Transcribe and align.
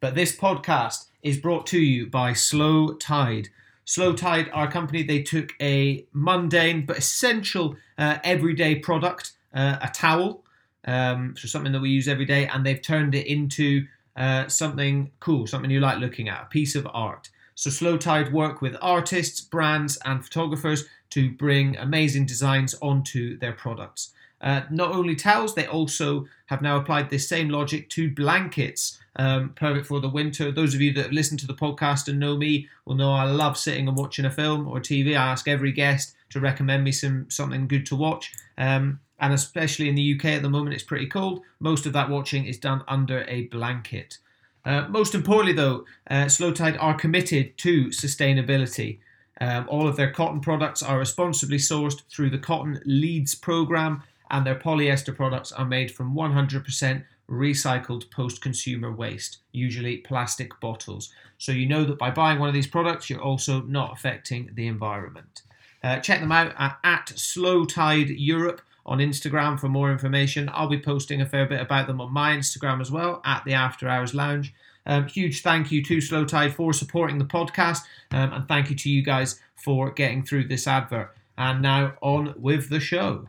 But 0.00 0.14
this 0.14 0.36
podcast 0.36 1.06
is 1.22 1.38
brought 1.38 1.66
to 1.68 1.80
you 1.80 2.06
by 2.06 2.32
Slow 2.32 2.94
Tide. 2.94 3.48
Slow 3.84 4.12
Tide, 4.12 4.48
are 4.52 4.68
a 4.68 4.70
company, 4.70 5.02
they 5.02 5.22
took 5.22 5.54
a 5.60 6.06
mundane 6.12 6.86
but 6.86 6.98
essential 6.98 7.76
uh, 7.96 8.18
everyday 8.22 8.76
product, 8.76 9.32
uh, 9.52 9.78
a 9.82 9.88
towel, 9.88 10.44
um, 10.84 11.34
so 11.36 11.48
something 11.48 11.72
that 11.72 11.80
we 11.80 11.90
use 11.90 12.06
every 12.06 12.26
day, 12.26 12.46
and 12.46 12.64
they've 12.64 12.80
turned 12.80 13.16
it 13.16 13.26
into 13.26 13.86
uh, 14.16 14.46
something 14.46 15.10
cool, 15.18 15.48
something 15.48 15.70
you 15.70 15.80
like 15.80 15.98
looking 15.98 16.28
at, 16.28 16.42
a 16.42 16.46
piece 16.46 16.76
of 16.76 16.86
art. 16.92 17.28
So 17.56 17.68
Slow 17.68 17.96
Tide 17.96 18.32
work 18.32 18.62
with 18.62 18.76
artists, 18.80 19.40
brands, 19.40 19.98
and 20.04 20.24
photographers 20.24 20.84
to 21.10 21.32
bring 21.32 21.76
amazing 21.76 22.26
designs 22.26 22.76
onto 22.80 23.36
their 23.38 23.52
products. 23.52 24.12
Uh, 24.40 24.62
not 24.70 24.92
only 24.92 25.16
towels, 25.16 25.54
they 25.54 25.66
also 25.66 26.26
have 26.46 26.62
now 26.62 26.76
applied 26.76 27.10
this 27.10 27.28
same 27.28 27.48
logic 27.48 27.88
to 27.90 28.10
blankets, 28.10 28.98
um, 29.16 29.50
perfect 29.50 29.86
for 29.86 30.00
the 30.00 30.08
winter. 30.08 30.52
Those 30.52 30.74
of 30.74 30.80
you 30.80 30.92
that 30.94 31.04
have 31.04 31.12
listened 31.12 31.40
to 31.40 31.46
the 31.46 31.54
podcast 31.54 32.08
and 32.08 32.20
know 32.20 32.36
me 32.36 32.68
will 32.84 32.94
know 32.94 33.12
I 33.12 33.24
love 33.24 33.56
sitting 33.58 33.88
and 33.88 33.96
watching 33.96 34.24
a 34.24 34.30
film 34.30 34.68
or 34.68 34.78
TV. 34.80 35.10
I 35.10 35.32
ask 35.32 35.48
every 35.48 35.72
guest 35.72 36.14
to 36.30 36.40
recommend 36.40 36.84
me 36.84 36.92
some 36.92 37.28
something 37.30 37.66
good 37.66 37.86
to 37.86 37.96
watch. 37.96 38.32
Um, 38.56 39.00
and 39.20 39.32
especially 39.32 39.88
in 39.88 39.96
the 39.96 40.14
UK 40.14 40.26
at 40.26 40.42
the 40.42 40.50
moment, 40.50 40.74
it's 40.74 40.84
pretty 40.84 41.06
cold. 41.06 41.42
Most 41.58 41.86
of 41.86 41.92
that 41.94 42.08
watching 42.08 42.46
is 42.46 42.58
done 42.58 42.84
under 42.86 43.24
a 43.26 43.46
blanket. 43.46 44.18
Uh, 44.64 44.86
most 44.88 45.14
importantly, 45.14 45.54
though, 45.54 45.84
uh, 46.10 46.28
Slow 46.28 46.52
Tide 46.52 46.76
are 46.76 46.94
committed 46.94 47.56
to 47.58 47.86
sustainability. 47.86 48.98
Um, 49.40 49.66
all 49.68 49.86
of 49.88 49.96
their 49.96 50.10
cotton 50.10 50.40
products 50.40 50.82
are 50.82 50.98
responsibly 50.98 51.58
sourced 51.58 52.02
through 52.10 52.30
the 52.30 52.38
Cotton 52.38 52.80
Leads 52.84 53.34
program, 53.34 54.02
and 54.30 54.46
their 54.46 54.58
polyester 54.58 55.14
products 55.14 55.52
are 55.52 55.64
made 55.64 55.90
from 55.90 56.14
100% 56.14 57.04
recycled 57.30 58.10
post 58.10 58.40
consumer 58.40 58.90
waste, 58.90 59.38
usually 59.52 59.98
plastic 59.98 60.58
bottles. 60.60 61.12
So 61.36 61.52
you 61.52 61.66
know 61.66 61.84
that 61.84 61.98
by 61.98 62.10
buying 62.10 62.38
one 62.38 62.48
of 62.48 62.54
these 62.54 62.66
products, 62.66 63.10
you're 63.10 63.20
also 63.20 63.62
not 63.62 63.92
affecting 63.92 64.50
the 64.54 64.66
environment. 64.66 65.42
Uh, 65.82 66.00
check 66.00 66.20
them 66.20 66.32
out 66.32 66.54
at, 66.58 66.78
at 66.82 67.08
Slow 67.10 67.64
Tide 67.64 68.10
Europe 68.10 68.62
on 68.84 68.98
Instagram 68.98 69.60
for 69.60 69.68
more 69.68 69.92
information. 69.92 70.50
I'll 70.52 70.68
be 70.68 70.80
posting 70.80 71.20
a 71.20 71.26
fair 71.26 71.46
bit 71.46 71.60
about 71.60 71.86
them 71.86 72.00
on 72.00 72.12
my 72.12 72.34
Instagram 72.34 72.80
as 72.80 72.90
well 72.90 73.20
at 73.24 73.44
the 73.44 73.52
After 73.52 73.88
Hours 73.88 74.14
Lounge. 74.14 74.54
Um, 74.86 75.06
huge 75.06 75.42
thank 75.42 75.70
you 75.70 75.84
to 75.84 76.00
Slow 76.00 76.24
Tide 76.24 76.54
for 76.54 76.72
supporting 76.72 77.18
the 77.18 77.24
podcast, 77.26 77.80
um, 78.10 78.32
and 78.32 78.48
thank 78.48 78.70
you 78.70 78.76
to 78.76 78.90
you 78.90 79.02
guys 79.02 79.38
for 79.54 79.90
getting 79.90 80.22
through 80.22 80.48
this 80.48 80.66
advert. 80.66 81.14
And 81.36 81.60
now 81.60 81.92
on 82.00 82.34
with 82.38 82.70
the 82.70 82.80
show. 82.80 83.28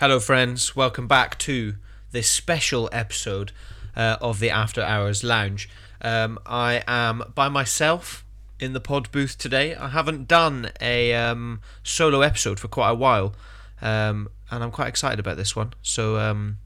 Hello, 0.00 0.18
friends. 0.18 0.74
Welcome 0.74 1.06
back 1.06 1.38
to 1.40 1.74
this 2.10 2.26
special 2.26 2.88
episode 2.90 3.52
uh, 3.94 4.16
of 4.22 4.40
the 4.40 4.48
After 4.48 4.80
Hours 4.80 5.22
Lounge. 5.22 5.68
Um, 6.00 6.38
I 6.46 6.82
am 6.88 7.22
by 7.34 7.50
myself 7.50 8.24
in 8.58 8.72
the 8.72 8.80
pod 8.80 9.12
booth 9.12 9.36
today. 9.36 9.74
I 9.74 9.88
haven't 9.88 10.26
done 10.26 10.70
a 10.80 11.12
um, 11.12 11.60
solo 11.82 12.22
episode 12.22 12.58
for 12.58 12.66
quite 12.66 12.88
a 12.88 12.94
while, 12.94 13.34
um, 13.82 14.30
and 14.50 14.64
I'm 14.64 14.70
quite 14.70 14.88
excited 14.88 15.20
about 15.20 15.36
this 15.36 15.54
one. 15.54 15.74
So, 15.82 16.16
um, 16.16 16.56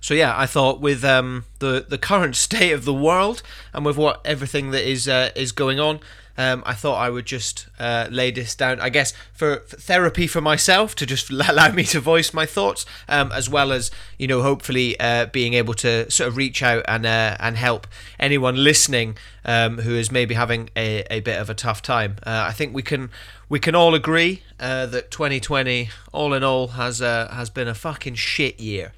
so 0.00 0.14
yeah, 0.14 0.32
I 0.38 0.46
thought 0.46 0.80
with 0.80 1.02
um, 1.04 1.46
the 1.58 1.84
the 1.88 1.98
current 1.98 2.36
state 2.46 2.70
of 2.70 2.84
the 2.84 2.94
world 2.94 3.42
and 3.72 3.84
with 3.84 3.96
what 3.96 4.20
everything 4.24 4.70
that 4.70 4.88
is 4.88 5.08
uh, 5.08 5.30
is 5.34 5.50
going 5.50 5.80
on, 5.80 5.98
um, 6.40 6.62
I 6.64 6.72
thought 6.72 6.96
I 6.96 7.10
would 7.10 7.26
just 7.26 7.68
uh, 7.78 8.08
lay 8.10 8.30
this 8.30 8.54
down, 8.54 8.80
I 8.80 8.88
guess, 8.88 9.12
for, 9.34 9.58
for, 9.66 9.76
therapy 9.76 10.26
for 10.26 10.40
myself 10.40 10.94
to 10.94 11.04
just 11.04 11.28
allow 11.30 11.70
me 11.70 11.84
to 11.84 12.00
voice 12.00 12.32
my 12.32 12.46
thoughts, 12.46 12.86
um, 13.10 13.30
as 13.30 13.50
well 13.50 13.70
as 13.70 13.90
you 14.16 14.26
know, 14.26 14.40
hopefully 14.40 14.98
uh, 14.98 15.26
being 15.26 15.52
able 15.52 15.74
to 15.74 16.10
sort 16.10 16.28
of 16.28 16.38
reach 16.38 16.62
out 16.62 16.82
and 16.88 17.04
uh, 17.04 17.36
and 17.38 17.58
help 17.58 17.86
anyone 18.18 18.56
listening 18.56 19.18
um, 19.44 19.80
who 19.80 19.94
is 19.94 20.10
maybe 20.10 20.34
having 20.34 20.70
a, 20.74 21.04
a 21.10 21.20
bit 21.20 21.38
of 21.38 21.50
a 21.50 21.54
tough 21.54 21.82
time. 21.82 22.16
Uh, 22.22 22.46
I 22.48 22.52
think 22.52 22.74
we 22.74 22.82
can 22.82 23.10
we 23.50 23.58
can 23.58 23.74
all 23.74 23.94
agree 23.94 24.42
uh, 24.58 24.86
that 24.86 25.10
2020, 25.10 25.90
all 26.10 26.32
in 26.32 26.42
all, 26.42 26.68
has 26.68 27.02
uh, 27.02 27.28
has 27.30 27.50
been 27.50 27.68
a 27.68 27.74
fucking 27.74 28.14
shit 28.14 28.58
year. 28.58 28.94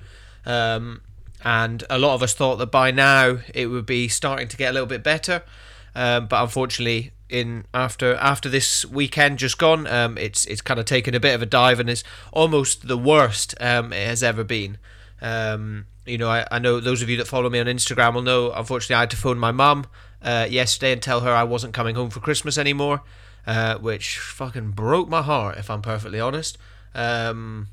Um, 0.46 1.00
and 1.44 1.82
a 1.90 1.98
lot 1.98 2.14
of 2.14 2.22
us 2.22 2.34
thought 2.34 2.56
that 2.58 2.70
by 2.70 2.92
now 2.92 3.38
it 3.52 3.66
would 3.66 3.86
be 3.86 4.06
starting 4.06 4.46
to 4.46 4.56
get 4.56 4.70
a 4.70 4.72
little 4.72 4.86
bit 4.86 5.02
better. 5.02 5.42
Um, 5.94 6.26
but 6.26 6.42
unfortunately, 6.42 7.10
in 7.32 7.64
after 7.72 8.14
after 8.16 8.48
this 8.48 8.84
weekend 8.84 9.38
just 9.38 9.58
gone. 9.58 9.86
Um, 9.86 10.18
it's 10.18 10.44
it's 10.44 10.60
kind 10.60 10.78
of 10.78 10.86
taken 10.86 11.14
a 11.14 11.20
bit 11.20 11.34
of 11.34 11.42
a 11.42 11.46
dive 11.46 11.80
and 11.80 11.90
is 11.90 12.04
almost 12.32 12.86
the 12.86 12.98
worst 12.98 13.54
um, 13.60 13.92
it 13.92 14.06
has 14.06 14.22
ever 14.22 14.44
been. 14.44 14.78
Um, 15.20 15.86
you 16.04 16.18
know, 16.18 16.28
I, 16.28 16.46
I 16.50 16.58
know 16.58 16.78
those 16.78 17.00
of 17.00 17.08
you 17.08 17.16
that 17.16 17.26
follow 17.26 17.48
me 17.48 17.58
on 17.58 17.66
Instagram 17.66 18.14
will 18.14 18.22
know. 18.22 18.52
Unfortunately, 18.52 18.96
I 18.96 19.00
had 19.00 19.10
to 19.10 19.16
phone 19.16 19.38
my 19.38 19.50
mum 19.50 19.86
uh, 20.20 20.46
yesterday 20.48 20.92
and 20.92 21.02
tell 21.02 21.20
her 21.20 21.30
I 21.30 21.44
wasn't 21.44 21.74
coming 21.74 21.94
home 21.94 22.10
for 22.10 22.20
Christmas 22.20 22.58
anymore, 22.58 23.02
uh, 23.46 23.78
which 23.78 24.18
fucking 24.18 24.72
broke 24.72 25.08
my 25.08 25.22
heart, 25.22 25.58
if 25.58 25.70
I'm 25.70 25.82
perfectly 25.82 26.20
honest. 26.20 26.58
Um, 26.94 27.68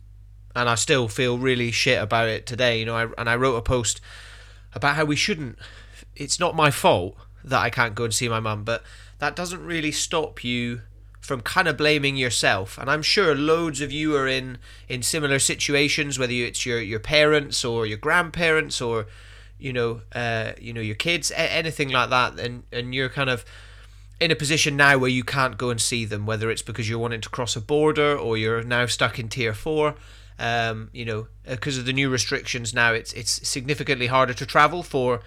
and 0.55 0.69
I 0.69 0.75
still 0.75 1.07
feel 1.07 1.37
really 1.37 1.71
shit 1.71 2.01
about 2.01 2.29
it 2.29 2.45
today. 2.45 2.79
You 2.79 2.85
know, 2.85 2.95
I, 2.95 3.07
and 3.17 3.29
I 3.29 3.35
wrote 3.35 3.55
a 3.55 3.61
post 3.61 3.99
about 4.73 4.95
how 4.95 5.05
we 5.05 5.15
shouldn't. 5.15 5.57
It's 6.15 6.39
not 6.39 6.55
my 6.55 6.71
fault 6.71 7.17
that 7.43 7.61
I 7.61 7.69
can't 7.69 7.95
go 7.95 8.05
and 8.05 8.13
see 8.13 8.29
my 8.29 8.39
mum, 8.39 8.63
but 8.63 8.83
that 9.19 9.35
doesn't 9.35 9.63
really 9.63 9.91
stop 9.91 10.43
you 10.43 10.81
from 11.21 11.41
kind 11.41 11.67
of 11.67 11.77
blaming 11.77 12.15
yourself. 12.15 12.77
And 12.77 12.89
I'm 12.89 13.01
sure 13.01 13.35
loads 13.35 13.81
of 13.81 13.91
you 13.91 14.15
are 14.15 14.27
in 14.27 14.57
in 14.87 15.03
similar 15.03 15.39
situations, 15.39 16.17
whether 16.17 16.33
it's 16.33 16.65
your 16.65 16.81
your 16.81 16.99
parents 16.99 17.63
or 17.63 17.85
your 17.85 17.97
grandparents 17.97 18.81
or 18.81 19.07
you 19.57 19.73
know 19.73 20.01
uh, 20.13 20.53
you 20.59 20.73
know 20.73 20.81
your 20.81 20.95
kids, 20.95 21.31
anything 21.35 21.89
like 21.89 22.09
that, 22.09 22.39
and 22.39 22.63
and 22.71 22.95
you're 22.95 23.09
kind 23.09 23.29
of 23.29 23.45
in 24.19 24.31
a 24.31 24.35
position 24.35 24.75
now 24.75 24.97
where 24.97 25.09
you 25.09 25.23
can't 25.23 25.57
go 25.57 25.69
and 25.69 25.79
see 25.79 26.03
them, 26.03 26.25
whether 26.25 26.49
it's 26.49 26.61
because 26.61 26.89
you're 26.89 26.99
wanting 26.99 27.21
to 27.21 27.29
cross 27.29 27.55
a 27.55 27.61
border 27.61 28.17
or 28.17 28.37
you're 28.37 28.63
now 28.63 28.85
stuck 28.85 29.19
in 29.19 29.29
tier 29.29 29.53
four. 29.53 29.95
Um, 30.37 30.89
you 30.93 31.03
know, 31.03 31.27
because 31.45 31.77
of 31.77 31.85
the 31.85 31.91
new 31.91 32.09
restrictions 32.09 32.73
now, 32.73 32.93
it's 32.93 33.11
it's 33.13 33.47
significantly 33.47 34.07
harder 34.07 34.33
to 34.33 34.45
travel 34.45 34.83
for 34.83 35.21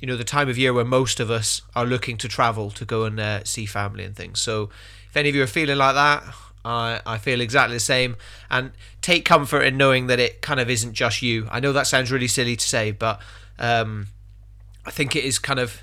you 0.00 0.06
know 0.06 0.16
the 0.16 0.24
time 0.24 0.48
of 0.48 0.58
year 0.58 0.72
where 0.72 0.84
most 0.84 1.20
of 1.20 1.30
us 1.30 1.62
are 1.74 1.86
looking 1.86 2.16
to 2.18 2.28
travel 2.28 2.70
to 2.72 2.84
go 2.84 3.04
and 3.04 3.18
uh, 3.20 3.44
see 3.44 3.66
family 3.66 4.04
and 4.04 4.16
things. 4.16 4.40
So 4.40 4.70
if 5.08 5.16
any 5.16 5.28
of 5.28 5.34
you 5.34 5.42
are 5.42 5.48
feeling 5.48 5.78
like 5.78 5.94
that, 5.94 6.24
I 6.64 7.00
I 7.06 7.18
feel 7.18 7.40
exactly 7.40 7.76
the 7.76 7.80
same. 7.80 8.16
And 8.50 8.72
take 9.00 9.24
comfort 9.24 9.62
in 9.62 9.76
knowing 9.76 10.06
that 10.08 10.18
it 10.18 10.42
kind 10.42 10.60
of 10.60 10.68
isn't 10.68 10.94
just 10.94 11.22
you. 11.22 11.46
I 11.50 11.60
know 11.60 11.72
that 11.72 11.86
sounds 11.86 12.10
really 12.10 12.28
silly 12.28 12.56
to 12.56 12.66
say, 12.66 12.90
but 12.90 13.20
um, 13.58 14.08
I 14.84 14.90
think 14.90 15.14
it 15.16 15.24
is 15.24 15.38
kind 15.38 15.60
of 15.60 15.80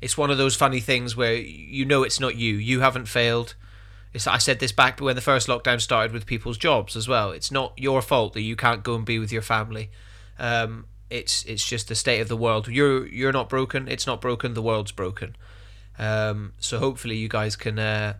it's 0.00 0.16
one 0.16 0.30
of 0.30 0.38
those 0.38 0.56
funny 0.56 0.80
things 0.80 1.16
where 1.16 1.34
you 1.34 1.84
know 1.84 2.02
it's 2.02 2.20
not 2.20 2.36
you. 2.36 2.54
You 2.54 2.80
haven't 2.80 3.06
failed. 3.06 3.54
It's, 4.12 4.26
I 4.26 4.38
said 4.38 4.58
this 4.58 4.72
back 4.72 5.00
when 5.00 5.14
the 5.14 5.22
first 5.22 5.46
lockdown 5.46 5.80
started 5.80 6.12
with 6.12 6.26
people's 6.26 6.58
jobs 6.58 6.96
as 6.96 7.06
well. 7.06 7.30
It's 7.30 7.52
not 7.52 7.72
your 7.76 8.02
fault 8.02 8.32
that 8.32 8.40
you 8.40 8.56
can't 8.56 8.82
go 8.82 8.96
and 8.96 9.04
be 9.04 9.18
with 9.18 9.30
your 9.30 9.42
family. 9.42 9.90
Um, 10.38 10.86
it's 11.10 11.44
it's 11.44 11.66
just 11.66 11.88
the 11.88 11.94
state 11.94 12.20
of 12.20 12.28
the 12.28 12.36
world. 12.36 12.68
You're 12.68 13.06
you're 13.06 13.32
not 13.32 13.48
broken. 13.48 13.88
It's 13.88 14.06
not 14.06 14.20
broken. 14.20 14.54
The 14.54 14.62
world's 14.62 14.92
broken. 14.92 15.36
Um, 15.98 16.52
so 16.58 16.78
hopefully 16.78 17.16
you 17.16 17.28
guys 17.28 17.56
can 17.56 17.78
uh, 17.78 18.14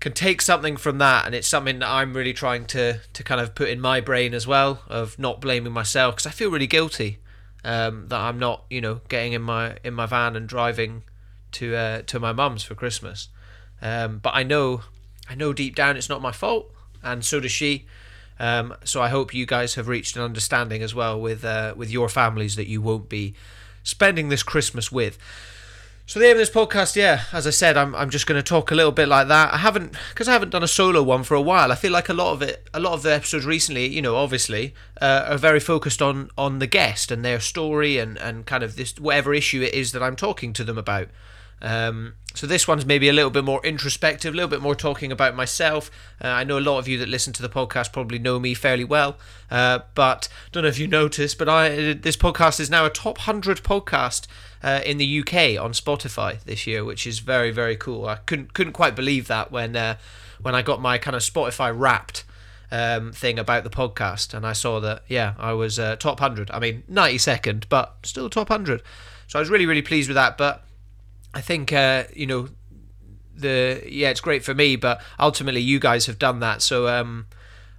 can 0.00 0.12
take 0.12 0.42
something 0.42 0.76
from 0.76 0.98
that, 0.98 1.26
and 1.26 1.34
it's 1.34 1.46
something 1.46 1.78
that 1.78 1.88
I'm 1.88 2.14
really 2.14 2.32
trying 2.32 2.64
to 2.66 3.00
to 3.12 3.22
kind 3.22 3.40
of 3.40 3.54
put 3.54 3.68
in 3.68 3.80
my 3.80 4.00
brain 4.00 4.34
as 4.34 4.46
well 4.46 4.82
of 4.88 5.18
not 5.18 5.40
blaming 5.40 5.72
myself 5.72 6.16
because 6.16 6.26
I 6.26 6.30
feel 6.30 6.50
really 6.50 6.66
guilty 6.66 7.18
um, 7.64 8.08
that 8.08 8.18
I'm 8.18 8.38
not 8.38 8.64
you 8.70 8.80
know 8.80 9.02
getting 9.08 9.34
in 9.34 9.42
my 9.42 9.76
in 9.84 9.94
my 9.94 10.06
van 10.06 10.36
and 10.36 10.48
driving 10.48 11.04
to 11.52 11.76
uh, 11.76 12.02
to 12.02 12.18
my 12.18 12.32
mum's 12.32 12.62
for 12.62 12.74
Christmas. 12.74 13.28
Um, 13.82 14.18
but 14.18 14.34
I 14.34 14.42
know 14.42 14.82
I 15.28 15.34
know 15.34 15.52
deep 15.52 15.76
down 15.76 15.96
it's 15.96 16.08
not 16.08 16.22
my 16.22 16.32
fault, 16.32 16.72
and 17.02 17.24
so 17.24 17.40
does 17.40 17.52
she. 17.52 17.86
Um, 18.40 18.74
so 18.84 19.02
I 19.02 19.10
hope 19.10 19.34
you 19.34 19.44
guys 19.44 19.74
have 19.74 19.86
reached 19.86 20.16
an 20.16 20.22
understanding 20.22 20.82
as 20.82 20.94
well 20.94 21.20
with 21.20 21.44
uh, 21.44 21.74
with 21.76 21.90
your 21.90 22.08
families 22.08 22.56
that 22.56 22.66
you 22.66 22.80
won't 22.80 23.08
be 23.08 23.34
spending 23.82 24.30
this 24.30 24.42
Christmas 24.42 24.90
with. 24.90 25.18
So 26.06 26.18
the 26.18 26.26
aim 26.26 26.32
of 26.32 26.38
this 26.38 26.50
podcast, 26.50 26.96
yeah, 26.96 27.24
as 27.34 27.46
I 27.46 27.50
said, 27.50 27.76
I'm 27.76 27.94
I'm 27.94 28.08
just 28.08 28.26
going 28.26 28.38
to 28.38 28.42
talk 28.42 28.70
a 28.70 28.74
little 28.74 28.92
bit 28.92 29.08
like 29.08 29.28
that. 29.28 29.52
I 29.52 29.58
haven't 29.58 29.94
because 30.08 30.26
I 30.26 30.32
haven't 30.32 30.50
done 30.50 30.62
a 30.62 30.68
solo 30.68 31.02
one 31.02 31.22
for 31.22 31.34
a 31.34 31.40
while. 31.42 31.70
I 31.70 31.74
feel 31.74 31.92
like 31.92 32.08
a 32.08 32.14
lot 32.14 32.32
of 32.32 32.40
it, 32.40 32.66
a 32.72 32.80
lot 32.80 32.94
of 32.94 33.02
the 33.02 33.12
episodes 33.12 33.44
recently, 33.44 33.86
you 33.86 34.00
know, 34.00 34.16
obviously, 34.16 34.74
uh, 35.02 35.26
are 35.28 35.38
very 35.38 35.60
focused 35.60 36.00
on 36.00 36.30
on 36.38 36.60
the 36.60 36.66
guest 36.66 37.10
and 37.10 37.22
their 37.22 37.40
story 37.40 37.98
and 37.98 38.16
and 38.16 38.46
kind 38.46 38.62
of 38.62 38.74
this 38.74 38.98
whatever 38.98 39.34
issue 39.34 39.60
it 39.60 39.74
is 39.74 39.92
that 39.92 40.02
I'm 40.02 40.16
talking 40.16 40.54
to 40.54 40.64
them 40.64 40.78
about. 40.78 41.08
Um, 41.62 42.14
so 42.34 42.46
this 42.46 42.68
one's 42.68 42.86
maybe 42.86 43.08
a 43.08 43.12
little 43.12 43.30
bit 43.30 43.44
more 43.44 43.60
introspective, 43.64 44.32
a 44.32 44.36
little 44.36 44.48
bit 44.48 44.62
more 44.62 44.74
talking 44.74 45.10
about 45.10 45.34
myself. 45.34 45.90
Uh, 46.22 46.28
I 46.28 46.44
know 46.44 46.58
a 46.58 46.60
lot 46.60 46.78
of 46.78 46.86
you 46.86 46.96
that 46.98 47.08
listen 47.08 47.32
to 47.34 47.42
the 47.42 47.48
podcast 47.48 47.92
probably 47.92 48.18
know 48.18 48.38
me 48.38 48.54
fairly 48.54 48.84
well, 48.84 49.16
uh, 49.50 49.80
but 49.94 50.28
don't 50.52 50.62
know 50.62 50.68
if 50.68 50.78
you 50.78 50.86
noticed, 50.86 51.38
but 51.38 51.48
I 51.48 51.92
this 51.94 52.16
podcast 52.16 52.60
is 52.60 52.70
now 52.70 52.86
a 52.86 52.90
top 52.90 53.18
hundred 53.18 53.58
podcast 53.58 54.26
uh, 54.62 54.80
in 54.86 54.98
the 54.98 55.20
UK 55.20 55.60
on 55.60 55.72
Spotify 55.72 56.42
this 56.44 56.66
year, 56.66 56.84
which 56.84 57.06
is 57.06 57.18
very 57.18 57.50
very 57.50 57.76
cool. 57.76 58.06
I 58.06 58.16
couldn't 58.16 58.54
couldn't 58.54 58.74
quite 58.74 58.94
believe 58.94 59.26
that 59.26 59.50
when 59.50 59.74
uh, 59.74 59.96
when 60.40 60.54
I 60.54 60.62
got 60.62 60.80
my 60.80 60.98
kind 60.98 61.16
of 61.16 61.22
Spotify 61.22 61.76
Wrapped 61.76 62.24
um, 62.70 63.12
thing 63.12 63.40
about 63.40 63.64
the 63.64 63.70
podcast, 63.70 64.32
and 64.34 64.46
I 64.46 64.52
saw 64.52 64.78
that 64.80 65.02
yeah, 65.08 65.34
I 65.36 65.52
was 65.52 65.80
uh, 65.80 65.96
top 65.96 66.20
hundred. 66.20 66.48
I 66.52 66.60
mean, 66.60 66.84
ninety 66.86 67.18
second, 67.18 67.66
but 67.68 67.96
still 68.04 68.30
top 68.30 68.48
hundred. 68.48 68.82
So 69.26 69.38
I 69.38 69.40
was 69.40 69.50
really 69.50 69.66
really 69.66 69.82
pleased 69.82 70.08
with 70.08 70.14
that. 70.14 70.38
But 70.38 70.64
I 71.34 71.40
think 71.40 71.72
uh, 71.72 72.04
you 72.14 72.26
know 72.26 72.48
the 73.34 73.82
yeah, 73.86 74.10
it's 74.10 74.20
great 74.20 74.44
for 74.44 74.54
me, 74.54 74.76
but 74.76 75.00
ultimately 75.18 75.60
you 75.60 75.78
guys 75.78 76.06
have 76.06 76.18
done 76.18 76.40
that. 76.40 76.62
So 76.62 76.88
um, 76.88 77.26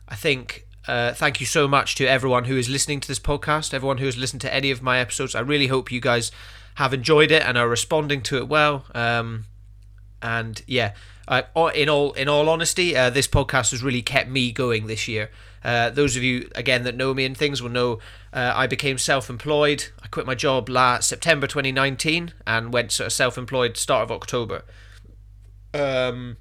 I 0.07 0.15
think 0.15 0.68
uh, 0.88 1.13
thank 1.13 1.39
you 1.39 1.45
so 1.45 1.68
much 1.68 1.95
to 1.95 2.06
everyone 2.06 2.45
who 2.45 2.57
is 2.57 2.69
listening 2.69 3.00
to 3.01 3.07
this 3.07 3.19
podcast, 3.19 3.74
everyone 3.74 3.98
who 3.98 4.06
has 4.06 4.18
listened 4.18 4.42
to 4.42 4.53
any 4.53 4.71
of 4.71 4.81
my 4.81 5.00
episodes. 5.00 5.36
I 5.36 5.42
really 5.42 5.68
hope 5.68 5.92
you 5.92 6.00
guys 6.00 6.31
have 6.75 6.94
enjoyed 6.94 7.31
it 7.31 7.44
and 7.44 7.57
are 7.57 7.68
responding 7.68 8.21
to 8.24 8.38
it 8.38 8.48
well. 8.48 8.86
Um, 8.95 9.45
and 10.21 10.62
yeah, 10.68 10.94
uh, 11.27 11.44
in 11.75 11.89
all 11.89 12.13
in 12.13 12.27
all 12.27 12.50
honesty, 12.50 12.95
uh, 12.95 13.09
this 13.09 13.27
podcast 13.27 13.71
has 13.71 13.83
really 13.83 14.01
kept 14.01 14.29
me 14.29 14.51
going 14.51 14.88
this 14.88 15.07
year. 15.07 15.29
Uh, 15.63 15.89
those 15.89 16.15
of 16.15 16.23
you 16.23 16.50
again 16.56 16.83
that 16.83 16.95
know 16.95 17.13
me 17.13 17.23
and 17.23 17.38
things 17.38 17.62
will 17.62 17.69
know 17.69 18.00
uh, 18.33 18.51
I 18.56 18.68
became 18.68 18.97
self-employed. 18.97 19.85
I 20.01 20.07
quit 20.07 20.25
my 20.25 20.35
job 20.35 20.69
last 20.69 21.07
September 21.07 21.45
2019 21.45 22.33
and 22.47 22.73
went 22.73 22.91
sort 22.91 23.07
of 23.07 23.13
self-employed 23.13 23.77
start 23.77 24.03
of 24.03 24.12
October. 24.12 24.63
Um, 25.73 26.38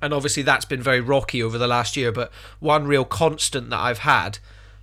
and 0.00 0.14
obviously 0.14 0.42
that's 0.42 0.64
been 0.64 0.82
very 0.82 1.00
rocky 1.00 1.42
over 1.42 1.58
the 1.58 1.66
last 1.66 1.96
year. 1.96 2.12
But 2.12 2.30
one 2.60 2.86
real 2.86 3.04
constant 3.04 3.70
that 3.70 3.80
I've 3.80 3.98
had 3.98 4.38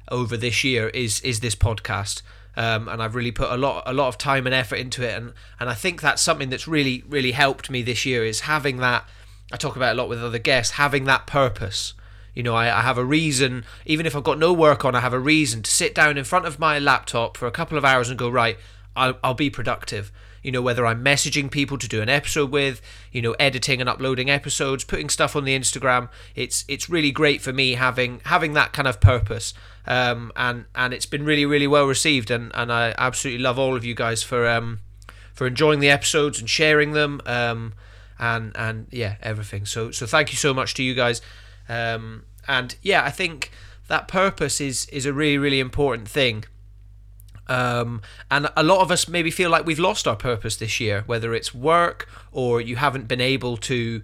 over 0.10 0.38
this 0.38 0.64
year 0.64 0.90
is 0.90 1.22
is 1.22 1.40
this 1.40 1.56
podcast. 1.56 2.22
Um, 2.58 2.88
and 2.88 3.04
I've 3.04 3.16
really 3.16 3.32
put 3.32 3.52
a 3.52 3.58
lot 3.58 3.84
a 3.86 3.94
lot 3.94 4.08
of 4.08 4.18
time 4.18 4.46
and 4.46 4.56
effort 4.56 4.78
into 4.78 5.04
it, 5.04 5.16
and 5.16 5.34
and 5.60 5.70
I 5.70 5.74
think 5.74 6.02
that's 6.02 6.22
something 6.22 6.50
that's 6.50 6.68
really 6.68 7.04
really 7.08 7.32
helped 7.32 7.70
me 7.70 7.82
this 7.82 8.06
year 8.06 8.24
is 8.24 8.42
having 8.42 8.78
that. 8.78 9.06
I 9.52 9.58
talk 9.58 9.76
about 9.76 9.94
a 9.94 9.98
lot 9.98 10.10
with 10.10 10.24
other 10.24 10.40
guests, 10.40 10.74
having 10.74 11.04
that 11.06 11.28
purpose. 11.28 11.94
You 12.34 12.44
know, 12.44 12.56
I, 12.56 12.80
I 12.80 12.82
have 12.82 12.98
a 12.98 13.06
reason, 13.06 13.64
even 13.86 14.06
if 14.06 14.16
I've 14.16 14.24
got 14.24 14.40
no 14.40 14.52
work 14.52 14.84
on, 14.84 14.96
I 14.96 15.00
have 15.00 15.14
a 15.14 15.20
reason 15.20 15.62
to 15.64 15.72
sit 15.72 15.96
down 15.96 16.18
in 16.18 16.26
front 16.26 16.46
of 16.46 16.60
my 16.60 16.80
laptop 16.80 17.38
for 17.38 17.48
a 17.48 17.52
couple 17.52 17.78
of 17.78 17.86
hours 17.86 18.10
and 18.10 18.20
go 18.20 18.30
right. 18.30 18.58
I'll, 18.96 19.18
I'll 19.24 19.34
be 19.34 19.50
productive 19.50 20.12
you 20.46 20.52
know 20.52 20.62
whether 20.62 20.86
i'm 20.86 21.04
messaging 21.04 21.50
people 21.50 21.78
to 21.78 21.88
do 21.88 22.02
an 22.02 22.10
episode 22.10 22.52
with 22.52 22.82
you 23.12 23.22
know 23.22 23.36
editing 23.40 23.82
and 23.82 23.90
uploading 23.90 24.30
episodes 24.30 24.84
putting 24.84 25.10
stuff 25.10 25.36
on 25.36 25.44
the 25.44 25.58
instagram. 25.58 26.10
It's 26.36 26.66
it's 26.68 26.90
really 26.90 27.12
great 27.12 27.42
for 27.42 27.54
me 27.54 27.74
having 27.74 28.22
having 28.26 28.54
that 28.54 28.74
kind 28.74 28.88
of 28.88 29.00
purpose. 29.00 29.54
Um, 29.88 30.32
and 30.36 30.66
and 30.76 30.94
it's 30.94 31.06
been 31.06 31.26
really 31.26 31.46
really 31.46 31.68
well 31.68 31.86
received. 31.86 32.32
And 32.32 32.52
and 32.54 32.72
i 32.72 32.94
absolutely 32.98 33.44
love 33.44 33.60
all 33.60 33.76
of 33.76 33.84
you 33.84 33.96
guys 33.96 34.24
for 34.24 34.48
um 34.48 34.80
for 35.34 35.48
enjoying 35.48 35.80
the 35.80 35.90
episodes 35.90 36.40
and 36.40 36.50
sharing 36.50 36.92
them. 36.92 37.22
Um 37.26 37.74
and 38.20 38.52
and 38.56 38.88
yeah 38.92 39.16
everything. 39.22 39.66
So 39.66 39.92
so 39.92 40.06
thank 40.06 40.32
you 40.32 40.38
so 40.38 40.54
much 40.54 40.74
to 40.76 40.84
you 40.84 40.96
guys. 40.96 41.22
Um 41.68 42.24
and 42.48 42.76
yeah 42.84 43.04
i 43.04 43.10
think 43.10 43.50
that 43.88 44.08
purpose 44.08 44.62
is 44.62 44.86
is 44.90 45.08
a 45.08 45.14
really 45.14 45.38
really 45.38 45.60
important 45.60 46.08
thing 46.08 46.44
um, 47.48 48.02
and 48.32 48.50
a 48.56 48.64
lot 48.64 48.82
of 48.82 48.92
us 48.92 49.08
maybe 49.08 49.32
feel 49.32 49.50
like 49.50 49.66
we've 49.66 49.80
lost 49.80 50.08
our 50.08 50.16
purpose 50.16 50.56
this 50.56 50.80
year, 50.80 51.04
whether 51.06 51.34
it's 51.34 51.54
work 51.54 52.10
or 52.32 52.60
you 52.60 52.76
haven't 52.76 53.08
been 53.08 53.22
able 53.22 53.58
to, 53.58 54.02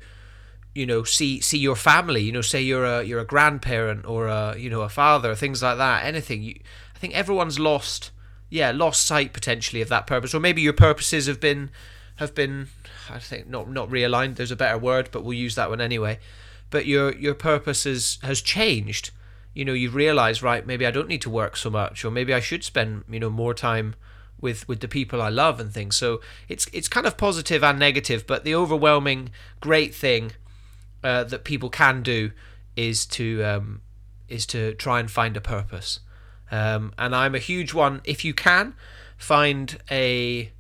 you 0.76 0.86
know, 0.86 1.04
see 1.04 1.42
see 1.42 1.58
your 1.58 1.76
family. 1.76 2.22
You 2.22 2.32
know, 2.32 2.42
say 2.42 2.62
you're 2.62 2.86
a 2.86 3.04
you're 3.04 3.20
a 3.20 3.26
grandparent 3.26 4.06
or 4.06 4.28
a 4.28 4.56
you 4.58 4.70
know 4.70 4.82
a 4.82 4.90
father, 4.90 5.34
things 5.36 5.64
like 5.64 5.78
that. 5.78 6.06
Anything. 6.06 6.44
You, 6.44 6.60
I 6.96 7.00
think 7.00 7.16
everyone's 7.16 7.58
lost, 7.58 8.12
yeah, 8.50 8.72
lost 8.72 9.06
sight 9.06 9.34
potentially 9.34 9.82
of 9.82 9.90
that 9.90 10.06
purpose, 10.06 10.36
or 10.36 10.40
maybe 10.40 10.62
your 10.62 10.74
purposes 10.74 11.26
have 11.26 11.40
been 11.40 11.72
have 12.18 12.36
been, 12.36 12.68
I 13.10 13.18
think 13.18 13.48
not 13.48 13.70
not 13.70 13.90
realigned. 13.90 14.36
There's 14.36 14.52
a 14.52 14.56
better 14.56 14.78
word, 14.78 15.10
but 15.12 15.24
we'll 15.24 15.38
use 15.38 15.56
that 15.56 15.70
one 15.70 15.82
anyway. 15.82 16.20
But 16.70 16.86
your 16.86 17.12
your 17.16 17.34
purpose 17.34 17.86
has, 17.86 18.20
has 18.22 18.42
changed 18.42 19.10
you 19.53 19.65
know 19.65 19.74
you've 19.74 19.95
realized 19.95 20.42
right 20.42 20.65
maybe 20.65 20.86
i 20.86 20.92
don't 20.92 21.07
need 21.07 21.21
to 21.21 21.30
work 21.30 21.57
so 21.57 21.69
much 21.69 22.06
or 22.06 22.12
maybe 22.12 22.33
i 22.33 22.39
should 22.39 22.63
spend 22.63 23.03
you 23.09 23.19
know 23.19 23.30
more 23.30 23.53
time 23.53 23.95
with 24.42 24.68
with 24.68 24.80
the 24.80 24.88
people 24.88 25.21
i 25.21 25.30
love 25.30 25.59
and 25.59 25.71
things. 25.71 25.95
So 25.95 26.19
it's 26.50 26.68
it's 26.74 26.88
kind 26.88 27.06
of 27.06 27.15
positive 27.15 27.63
and 27.63 27.80
negative 27.80 28.27
but 28.27 28.44
the 28.44 28.56
overwhelming 28.56 29.30
great 29.62 29.94
thing 29.95 30.33
uh, 31.03 31.24
that 31.25 31.44
people 31.44 31.69
can 31.69 32.03
do 32.03 32.31
is 32.75 33.06
to 33.06 33.44
um, 33.44 33.81
is 34.27 34.45
to 34.48 34.74
try 34.74 35.00
and 35.00 35.09
find 35.09 35.38
a 35.38 35.42
purpose. 35.42 36.00
Um, 36.50 36.94
and 36.98 37.15
i'm 37.15 37.36
a 37.36 37.39
huge 37.39 37.74
one. 37.74 38.01
If 38.03 38.25
you 38.25 38.33
can 38.33 38.74
find 39.18 39.77
a 39.89 40.51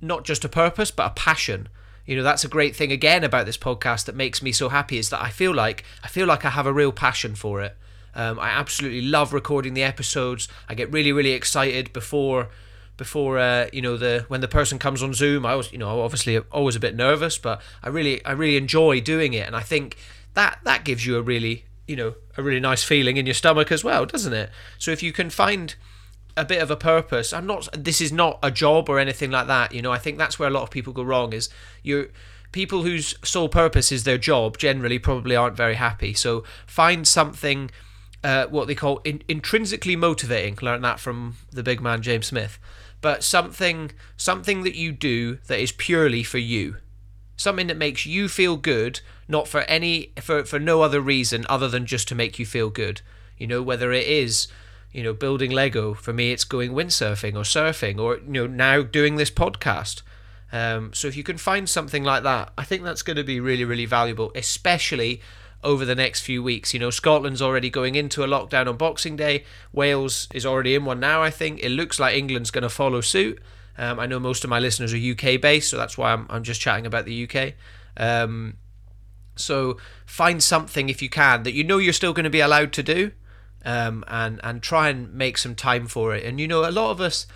not 0.00 0.24
just 0.24 0.44
a 0.44 0.48
purpose 0.48 0.90
but 0.90 1.06
a 1.06 1.10
passion 1.10 1.68
you 2.04 2.16
know 2.16 2.22
that's 2.22 2.44
a 2.44 2.48
great 2.48 2.74
thing 2.74 2.90
again 2.90 3.22
about 3.22 3.46
this 3.46 3.56
podcast 3.56 4.06
that 4.06 4.14
makes 4.14 4.42
me 4.42 4.50
so 4.50 4.68
happy 4.68 4.96
is 4.98 5.10
that 5.10 5.22
i 5.22 5.28
feel 5.28 5.54
like 5.54 5.84
i 6.02 6.08
feel 6.08 6.26
like 6.26 6.44
i 6.44 6.50
have 6.50 6.66
a 6.66 6.72
real 6.72 6.90
passion 6.92 7.34
for 7.34 7.60
it 7.60 7.76
um, 8.14 8.38
I 8.38 8.48
absolutely 8.48 9.02
love 9.02 9.32
recording 9.32 9.74
the 9.74 9.82
episodes. 9.82 10.48
I 10.68 10.74
get 10.74 10.92
really, 10.92 11.12
really 11.12 11.32
excited 11.32 11.92
before 11.92 12.48
before 12.96 13.38
uh, 13.38 13.68
you 13.72 13.80
know 13.80 13.96
the 13.96 14.24
when 14.28 14.40
the 14.40 14.48
person 14.48 14.78
comes 14.78 15.02
on 15.02 15.14
Zoom. 15.14 15.46
I 15.46 15.54
was 15.54 15.72
you 15.72 15.78
know 15.78 16.00
obviously 16.02 16.36
always 16.38 16.76
a 16.76 16.80
bit 16.80 16.94
nervous, 16.94 17.38
but 17.38 17.62
I 17.82 17.88
really 17.88 18.24
I 18.24 18.32
really 18.32 18.56
enjoy 18.56 19.00
doing 19.00 19.32
it, 19.32 19.46
and 19.46 19.56
I 19.56 19.60
think 19.60 19.96
that 20.34 20.58
that 20.64 20.84
gives 20.84 21.06
you 21.06 21.16
a 21.16 21.22
really 21.22 21.64
you 21.86 21.96
know 21.96 22.14
a 22.36 22.42
really 22.42 22.60
nice 22.60 22.84
feeling 22.84 23.16
in 23.16 23.24
your 23.24 23.34
stomach 23.34 23.72
as 23.72 23.82
well, 23.82 24.04
doesn't 24.04 24.32
it? 24.32 24.50
So 24.78 24.90
if 24.90 25.02
you 25.02 25.12
can 25.12 25.30
find 25.30 25.74
a 26.36 26.44
bit 26.44 26.60
of 26.60 26.70
a 26.70 26.76
purpose, 26.76 27.32
I'm 27.32 27.46
not. 27.46 27.68
This 27.72 28.00
is 28.00 28.12
not 28.12 28.38
a 28.42 28.50
job 28.50 28.88
or 28.88 28.98
anything 28.98 29.30
like 29.30 29.46
that. 29.46 29.72
You 29.72 29.80
know, 29.80 29.92
I 29.92 29.98
think 29.98 30.18
that's 30.18 30.38
where 30.38 30.48
a 30.48 30.52
lot 30.52 30.64
of 30.64 30.70
people 30.70 30.92
go 30.92 31.02
wrong. 31.02 31.32
Is 31.32 31.48
you're 31.82 32.08
people 32.52 32.82
whose 32.82 33.14
sole 33.22 33.48
purpose 33.48 33.92
is 33.92 34.04
their 34.04 34.18
job 34.18 34.56
generally 34.58 34.98
probably 34.98 35.36
aren't 35.36 35.56
very 35.56 35.74
happy. 35.74 36.14
So 36.14 36.44
find 36.66 37.06
something 37.06 37.70
uh, 38.24 38.46
what 38.46 38.66
they 38.66 38.74
call 38.74 39.00
in, 39.04 39.22
intrinsically 39.28 39.96
motivating. 39.96 40.58
Learn 40.60 40.82
that 40.82 41.00
from 41.00 41.36
the 41.50 41.62
big 41.62 41.80
man 41.80 42.02
James 42.02 42.26
Smith. 42.26 42.58
But 43.00 43.22
something 43.22 43.92
something 44.16 44.62
that 44.64 44.74
you 44.74 44.92
do 44.92 45.36
that 45.46 45.60
is 45.60 45.70
purely 45.72 46.22
for 46.22 46.38
you, 46.38 46.78
something 47.36 47.68
that 47.68 47.76
makes 47.76 48.06
you 48.06 48.28
feel 48.28 48.56
good, 48.56 49.00
not 49.28 49.46
for 49.46 49.60
any 49.62 50.12
for 50.20 50.44
for 50.44 50.58
no 50.58 50.82
other 50.82 51.00
reason 51.00 51.46
other 51.48 51.68
than 51.68 51.86
just 51.86 52.08
to 52.08 52.14
make 52.14 52.38
you 52.38 52.46
feel 52.46 52.70
good. 52.70 53.02
You 53.36 53.46
know 53.46 53.62
whether 53.62 53.92
it 53.92 54.06
is 54.06 54.48
you 54.92 55.02
know 55.02 55.12
building 55.12 55.52
Lego. 55.52 55.94
For 55.94 56.12
me, 56.12 56.32
it's 56.32 56.44
going 56.44 56.72
windsurfing 56.72 57.34
or 57.34 57.42
surfing, 57.42 57.98
or 57.98 58.16
you 58.16 58.24
know 58.26 58.46
now 58.46 58.82
doing 58.82 59.16
this 59.16 59.30
podcast. 59.30 60.02
Um, 60.50 60.92
so 60.94 61.08
if 61.08 61.16
you 61.16 61.22
can 61.22 61.36
find 61.36 61.68
something 61.68 62.02
like 62.02 62.22
that, 62.22 62.52
I 62.56 62.64
think 62.64 62.82
that's 62.82 63.02
going 63.02 63.18
to 63.18 63.24
be 63.24 63.38
really 63.38 63.64
really 63.64 63.86
valuable, 63.86 64.32
especially 64.34 65.20
over 65.62 65.84
the 65.84 65.94
next 65.94 66.20
few 66.20 66.42
weeks. 66.42 66.72
You 66.72 66.80
know, 66.80 66.90
Scotland's 66.90 67.42
already 67.42 67.70
going 67.70 67.94
into 67.94 68.22
a 68.22 68.26
lockdown 68.26 68.68
on 68.68 68.76
Boxing 68.76 69.16
Day. 69.16 69.44
Wales 69.72 70.28
is 70.32 70.46
already 70.46 70.74
in 70.74 70.84
one 70.84 71.00
now, 71.00 71.22
I 71.22 71.30
think. 71.30 71.60
It 71.62 71.70
looks 71.70 71.98
like 71.98 72.16
England's 72.16 72.50
going 72.50 72.62
to 72.62 72.68
follow 72.68 73.00
suit. 73.00 73.40
Um, 73.76 74.00
I 74.00 74.06
know 74.06 74.18
most 74.18 74.44
of 74.44 74.50
my 74.50 74.58
listeners 74.58 74.92
are 74.92 74.96
UK 74.96 75.40
based, 75.40 75.70
so 75.70 75.76
that's 75.76 75.96
why 75.96 76.12
I'm, 76.12 76.26
I'm 76.28 76.42
just 76.42 76.60
chatting 76.60 76.86
about 76.86 77.04
the 77.04 77.28
UK. 77.28 77.54
Um, 77.96 78.56
so 79.36 79.78
find 80.04 80.42
something 80.42 80.88
if 80.88 81.00
you 81.00 81.08
can 81.08 81.44
that 81.44 81.52
you 81.52 81.62
know 81.62 81.78
you're 81.78 81.92
still 81.92 82.12
going 82.12 82.24
to 82.24 82.30
be 82.30 82.40
allowed 82.40 82.72
to 82.72 82.82
do, 82.82 83.12
um, 83.64 84.04
and 84.08 84.40
and 84.42 84.62
try 84.62 84.88
and 84.88 85.14
make 85.14 85.38
some 85.38 85.54
time 85.54 85.86
for 85.86 86.14
it. 86.14 86.24
And 86.24 86.40
you 86.40 86.48
know, 86.48 86.68
a 86.68 86.72
lot 86.72 86.90
of 86.90 87.00
us, 87.00 87.26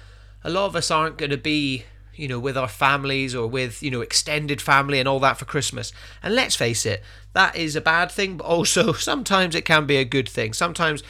a 0.42 0.50
lot 0.50 0.66
of 0.66 0.74
us 0.74 0.90
aren't 0.90 1.16
going 1.16 1.30
to 1.30 1.36
be 1.36 1.84
you 2.14 2.28
know, 2.28 2.38
with 2.38 2.56
our 2.56 2.68
families 2.68 3.34
or 3.34 3.46
with, 3.46 3.82
you 3.82 3.90
know, 3.90 4.00
extended 4.00 4.60
family 4.60 4.98
and 4.98 5.08
all 5.08 5.20
that 5.20 5.38
for 5.38 5.44
Christmas. 5.44 5.92
And 6.22 6.34
let's 6.34 6.56
face 6.56 6.84
it, 6.84 7.02
that 7.32 7.56
is 7.56 7.76
a 7.76 7.80
bad 7.80 8.10
thing, 8.10 8.36
but 8.36 8.44
also 8.44 8.92
sometimes 8.92 9.54
it 9.54 9.64
can 9.64 9.86
be 9.86 9.96
a 9.96 10.04
good 10.04 10.28
thing. 10.28 10.52
Sometimes, 10.52 11.02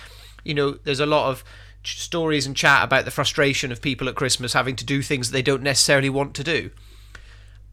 you 0.45 0.55
know, 0.55 0.73
there's 0.85 1.01
a 1.01 1.07
lot 1.07 1.31
of 1.31 1.45
stories 1.85 2.47
and 2.47 2.57
chat 2.57 2.85
about 2.85 3.05
the 3.05 3.11
frustration 3.11 3.73
of 3.73 3.83
people 3.83 4.09
at 4.09 4.15
Christmas 4.15 4.53
having 4.53 4.77
to 4.77 4.85
do 4.85 5.03
things 5.03 5.31
that 5.31 5.33
they 5.33 5.43
don't 5.43 5.63
necessarily 5.63 6.11
want 6.11 6.35
to 6.35 6.45
do. 6.45 6.71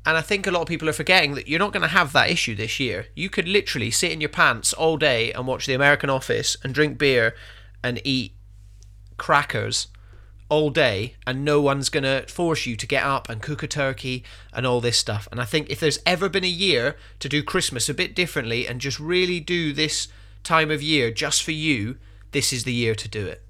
And 0.05 0.17
I 0.17 0.21
think 0.21 0.47
a 0.47 0.51
lot 0.51 0.61
of 0.61 0.67
people 0.67 0.89
are 0.89 0.93
forgetting 0.93 1.35
that 1.35 1.47
you're 1.47 1.59
not 1.59 1.73
going 1.73 1.83
to 1.83 1.89
have 1.89 2.13
that 2.13 2.31
issue 2.31 2.55
this 2.55 2.79
year. 2.79 3.07
You 3.15 3.29
could 3.29 3.47
literally 3.47 3.91
sit 3.91 4.11
in 4.11 4.21
your 4.21 4.29
pants 4.29 4.73
all 4.73 4.97
day 4.97 5.31
and 5.33 5.45
watch 5.45 5.65
The 5.65 5.73
American 5.73 6.09
Office 6.09 6.57
and 6.63 6.73
drink 6.73 6.97
beer 6.97 7.35
and 7.83 8.01
eat 8.03 8.33
crackers 9.17 9.87
all 10.49 10.71
day 10.71 11.15
and 11.25 11.45
no 11.45 11.61
one's 11.61 11.89
going 11.89 12.03
to 12.03 12.25
force 12.27 12.65
you 12.65 12.75
to 12.75 12.87
get 12.87 13.03
up 13.03 13.29
and 13.29 13.41
cook 13.41 13.63
a 13.63 13.67
turkey 13.67 14.23
and 14.51 14.65
all 14.65 14.81
this 14.81 14.97
stuff. 14.97 15.27
And 15.31 15.39
I 15.39 15.45
think 15.45 15.69
if 15.69 15.79
there's 15.79 15.99
ever 16.05 16.27
been 16.27 16.43
a 16.43 16.47
year 16.47 16.97
to 17.19 17.29
do 17.29 17.43
Christmas 17.43 17.87
a 17.87 17.93
bit 17.93 18.15
differently 18.15 18.67
and 18.67 18.81
just 18.81 18.99
really 18.99 19.39
do 19.39 19.71
this 19.71 20.07
time 20.43 20.71
of 20.71 20.81
year 20.81 21.11
just 21.11 21.43
for 21.43 21.51
you, 21.51 21.97
this 22.31 22.51
is 22.51 22.63
the 22.63 22.73
year 22.73 22.95
to 22.95 23.07
do 23.07 23.25
it. 23.27 23.43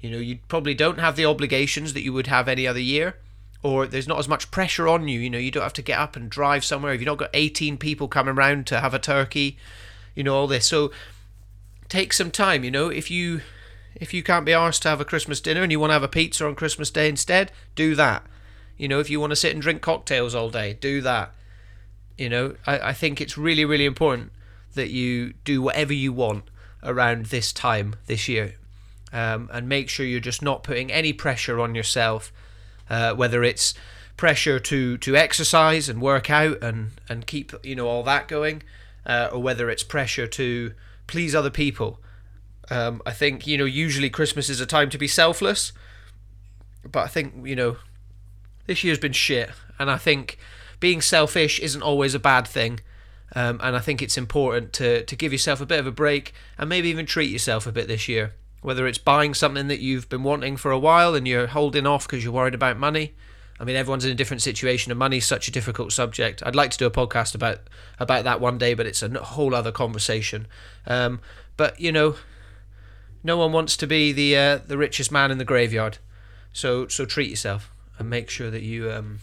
You 0.00 0.10
know, 0.10 0.18
you 0.18 0.38
probably 0.48 0.74
don't 0.74 0.98
have 0.98 1.16
the 1.16 1.26
obligations 1.26 1.92
that 1.92 2.02
you 2.02 2.12
would 2.12 2.26
have 2.26 2.48
any 2.48 2.66
other 2.66 2.80
year, 2.80 3.16
or 3.62 3.86
there's 3.86 4.08
not 4.08 4.18
as 4.18 4.28
much 4.28 4.50
pressure 4.50 4.88
on 4.88 5.08
you. 5.08 5.20
You 5.20 5.28
know, 5.28 5.38
you 5.38 5.50
don't 5.50 5.62
have 5.62 5.74
to 5.74 5.82
get 5.82 5.98
up 5.98 6.16
and 6.16 6.30
drive 6.30 6.64
somewhere. 6.64 6.94
If 6.94 7.00
you've 7.00 7.06
not 7.06 7.18
got 7.18 7.30
18 7.34 7.76
people 7.76 8.08
coming 8.08 8.34
around 8.34 8.66
to 8.68 8.80
have 8.80 8.94
a 8.94 8.98
turkey, 8.98 9.58
you 10.14 10.24
know, 10.24 10.34
all 10.34 10.46
this. 10.46 10.66
So 10.66 10.90
take 11.90 12.14
some 12.14 12.30
time, 12.30 12.64
you 12.64 12.70
know, 12.70 12.88
if 12.88 13.10
you 13.10 13.42
if 13.94 14.14
you 14.14 14.22
can't 14.22 14.46
be 14.46 14.52
asked 14.52 14.82
to 14.82 14.88
have 14.88 15.00
a 15.00 15.04
Christmas 15.04 15.40
dinner 15.40 15.62
and 15.62 15.72
you 15.72 15.80
want 15.80 15.90
to 15.90 15.94
have 15.94 16.02
a 16.02 16.08
pizza 16.08 16.46
on 16.46 16.54
Christmas 16.54 16.90
Day 16.90 17.08
instead, 17.08 17.52
do 17.74 17.94
that. 17.94 18.24
You 18.76 18.88
know, 18.88 19.00
if 19.00 19.10
you 19.10 19.20
want 19.20 19.30
to 19.30 19.36
sit 19.36 19.52
and 19.52 19.60
drink 19.60 19.82
cocktails 19.82 20.34
all 20.34 20.50
day, 20.50 20.74
do 20.74 21.00
that. 21.02 21.34
You 22.16 22.28
know, 22.28 22.56
I, 22.66 22.78
I 22.90 22.92
think 22.92 23.20
it's 23.20 23.36
really, 23.36 23.64
really 23.64 23.84
important 23.84 24.32
that 24.74 24.90
you 24.90 25.34
do 25.44 25.60
whatever 25.60 25.92
you 25.92 26.12
want 26.12 26.44
around 26.82 27.26
this 27.26 27.52
time 27.52 27.96
this 28.06 28.28
year. 28.28 28.54
Um, 29.12 29.50
and 29.52 29.68
make 29.68 29.88
sure 29.88 30.06
you're 30.06 30.20
just 30.20 30.40
not 30.40 30.62
putting 30.62 30.92
any 30.92 31.12
pressure 31.12 31.60
on 31.60 31.74
yourself, 31.74 32.32
uh, 32.88 33.12
whether 33.14 33.42
it's 33.42 33.74
pressure 34.16 34.60
to, 34.60 34.96
to 34.98 35.16
exercise 35.16 35.88
and 35.88 36.00
work 36.00 36.30
out 36.30 36.62
and, 36.62 36.92
and 37.08 37.26
keep 37.26 37.52
you 37.64 37.74
know 37.74 37.88
all 37.88 38.04
that 38.04 38.28
going, 38.28 38.62
uh, 39.04 39.28
or 39.32 39.42
whether 39.42 39.68
it's 39.68 39.82
pressure 39.82 40.26
to 40.28 40.72
please 41.06 41.34
other 41.34 41.50
people. 41.50 41.98
Um, 42.70 43.02
I 43.04 43.12
think 43.12 43.46
you 43.46 43.58
know 43.58 43.64
usually 43.64 44.10
Christmas 44.10 44.48
is 44.48 44.60
a 44.60 44.66
time 44.66 44.90
to 44.90 44.98
be 44.98 45.08
selfless, 45.08 45.72
but 46.90 47.00
I 47.00 47.08
think 47.08 47.34
you 47.46 47.56
know 47.56 47.76
this 48.66 48.84
year's 48.84 48.98
been 48.98 49.12
shit, 49.12 49.50
and 49.78 49.90
I 49.90 49.96
think 49.96 50.38
being 50.78 51.00
selfish 51.00 51.58
isn't 51.60 51.82
always 51.82 52.14
a 52.14 52.18
bad 52.18 52.46
thing. 52.46 52.80
Um, 53.34 53.60
and 53.62 53.76
I 53.76 53.78
think 53.78 54.02
it's 54.02 54.18
important 54.18 54.72
to, 54.74 55.04
to 55.04 55.16
give 55.16 55.30
yourself 55.30 55.60
a 55.60 55.66
bit 55.66 55.78
of 55.78 55.86
a 55.86 55.92
break 55.92 56.34
and 56.58 56.68
maybe 56.68 56.88
even 56.88 57.06
treat 57.06 57.30
yourself 57.30 57.66
a 57.66 57.72
bit 57.72 57.86
this 57.86 58.08
year. 58.08 58.34
Whether 58.60 58.86
it's 58.88 58.98
buying 58.98 59.34
something 59.34 59.68
that 59.68 59.78
you've 59.78 60.08
been 60.08 60.24
wanting 60.24 60.56
for 60.56 60.70
a 60.70 60.78
while 60.78 61.14
and 61.14 61.28
you're 61.28 61.46
holding 61.46 61.86
off 61.86 62.06
because 62.06 62.24
you're 62.24 62.32
worried 62.32 62.54
about 62.54 62.76
money. 62.76 63.14
I 63.58 63.64
mean, 63.64 63.76
everyone's 63.76 64.06
in 64.06 64.10
a 64.10 64.14
different 64.14 64.42
situation, 64.42 64.90
and 64.90 64.98
money's 64.98 65.26
such 65.26 65.46
a 65.46 65.50
difficult 65.50 65.92
subject. 65.92 66.42
I'd 66.44 66.56
like 66.56 66.70
to 66.70 66.78
do 66.78 66.86
a 66.86 66.90
podcast 66.90 67.34
about 67.34 67.58
about 67.98 68.24
that 68.24 68.40
one 68.40 68.56
day, 68.56 68.72
but 68.72 68.86
it's 68.86 69.02
a 69.02 69.10
whole 69.22 69.54
other 69.54 69.70
conversation. 69.70 70.46
Um, 70.86 71.20
but 71.58 71.78
you 71.78 71.92
know, 71.92 72.16
no 73.22 73.36
one 73.36 73.52
wants 73.52 73.76
to 73.78 73.86
be 73.86 74.12
the 74.12 74.36
uh, 74.36 74.58
the 74.58 74.78
richest 74.78 75.12
man 75.12 75.30
in 75.30 75.38
the 75.38 75.44
graveyard, 75.44 75.98
so 76.52 76.88
so 76.88 77.04
treat 77.04 77.30
yourself 77.30 77.72
and 77.98 78.08
make 78.08 78.30
sure 78.30 78.50
that 78.50 78.62
you 78.62 78.90
um, 78.90 79.20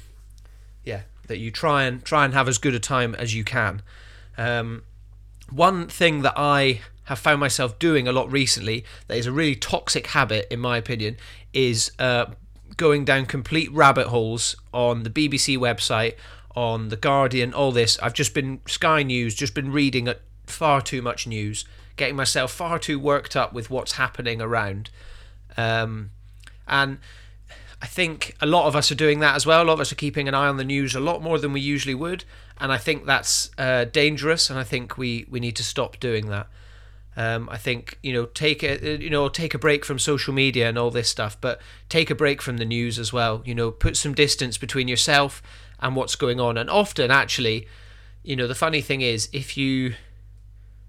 yeah 0.84 1.02
that 1.28 1.38
you 1.38 1.52
try 1.52 1.84
and 1.84 2.04
try 2.04 2.26
and 2.26 2.34
have 2.34 2.48
as 2.48 2.58
good 2.58 2.76
a 2.76 2.80
time 2.80 3.16
as 3.16 3.34
you 3.36 3.44
can. 3.44 3.82
Um, 4.38 4.84
one 5.50 5.88
thing 5.88 6.22
that 6.22 6.34
I 6.36 6.82
have 7.06 7.20
found 7.20 7.40
myself 7.40 7.80
doing 7.80 8.08
a 8.08 8.12
lot 8.12 8.30
recently 8.32 8.84
that 9.08 9.18
is 9.18 9.26
a 9.26 9.32
really 9.32 9.56
toxic 9.56 10.08
habit, 10.08 10.46
in 10.52 10.60
my 10.60 10.78
opinion, 10.78 11.16
is 11.54 11.92
uh, 12.00 12.26
going 12.76 13.06
down 13.06 13.26
complete 13.26 13.72
rabbit 13.72 14.08
holes 14.08 14.56
on 14.74 15.04
the 15.04 15.10
BBC 15.10 15.58
website, 15.58 16.16
on 16.56 16.90
the 16.90 16.98
Guardian, 16.98 17.54
all 17.54 17.72
this. 17.72 17.98
I've 18.00 18.14
just 18.14 18.34
been 18.34 18.60
Sky 18.68 19.04
News, 19.04 19.36
just 19.36 19.54
been 19.54 19.72
reading 19.72 20.10
far 20.46 20.82
too 20.82 21.02
much 21.02 21.28
news, 21.28 21.66
getting 21.98 22.16
myself 22.16 22.52
far 22.52 22.80
too 22.80 23.00
worked 23.00 23.36
up 23.36 23.54
with 23.54 23.70
what's 23.70 23.94
happening 23.94 24.42
around, 24.42 24.90
um, 25.58 26.12
and 26.68 27.00
I 27.82 27.86
think 27.86 28.36
a 28.42 28.46
lot 28.46 28.68
of 28.68 28.76
us 28.76 28.92
are 28.92 28.96
doing 28.96 29.20
that 29.20 29.36
as 29.36 29.46
well. 29.46 29.62
A 29.62 29.66
lot 29.66 29.74
of 29.74 29.82
us 29.82 29.92
are 29.92 29.96
keeping 29.96 30.28
an 30.28 30.34
eye 30.34 30.48
on 30.48 30.58
the 30.58 30.64
news 30.64 30.96
a 30.96 31.00
lot 31.00 31.22
more 31.22 31.38
than 31.38 31.54
we 31.54 31.62
usually 31.62 31.94
would, 31.94 32.24
and 32.60 32.72
I 32.72 32.78
think 32.78 33.06
that's 33.06 33.52
uh, 33.58 33.86
dangerous. 33.86 34.50
And 34.50 34.58
I 34.58 34.64
think 34.64 34.98
we 34.98 35.26
we 35.30 35.40
need 35.40 35.56
to 35.58 35.64
stop 35.64 36.00
doing 36.00 36.30
that. 36.30 36.48
Um, 37.16 37.50
I 37.52 37.58
think 37.58 38.00
you 38.02 38.14
know 38.14 38.26
take 38.26 38.64
a 38.64 39.02
you 39.02 39.10
know 39.10 39.30
take 39.30 39.54
a 39.54 39.60
break 39.60 39.86
from 39.86 40.00
social 40.00 40.34
media 40.34 40.70
and 40.70 40.78
all 40.78 40.90
this 40.90 41.10
stuff, 41.10 41.40
but 41.40 41.62
take 41.90 42.10
a 42.10 42.16
break 42.16 42.42
from 42.42 42.58
the 42.58 42.66
news 42.66 42.98
as 42.98 43.14
well. 43.14 43.44
You 43.46 43.54
know, 43.54 43.70
put 43.70 43.96
some 43.96 44.14
distance 44.14 44.58
between 44.58 44.88
yourself 44.88 45.44
and 45.80 45.96
what's 45.96 46.16
going 46.16 46.40
on. 46.40 46.58
And 46.58 46.70
often, 46.70 47.12
actually, 47.12 47.68
you 48.24 48.36
know, 48.36 48.48
the 48.48 48.56
funny 48.56 48.82
thing 48.82 49.02
is 49.02 49.30
if 49.32 49.56
you 49.56 49.94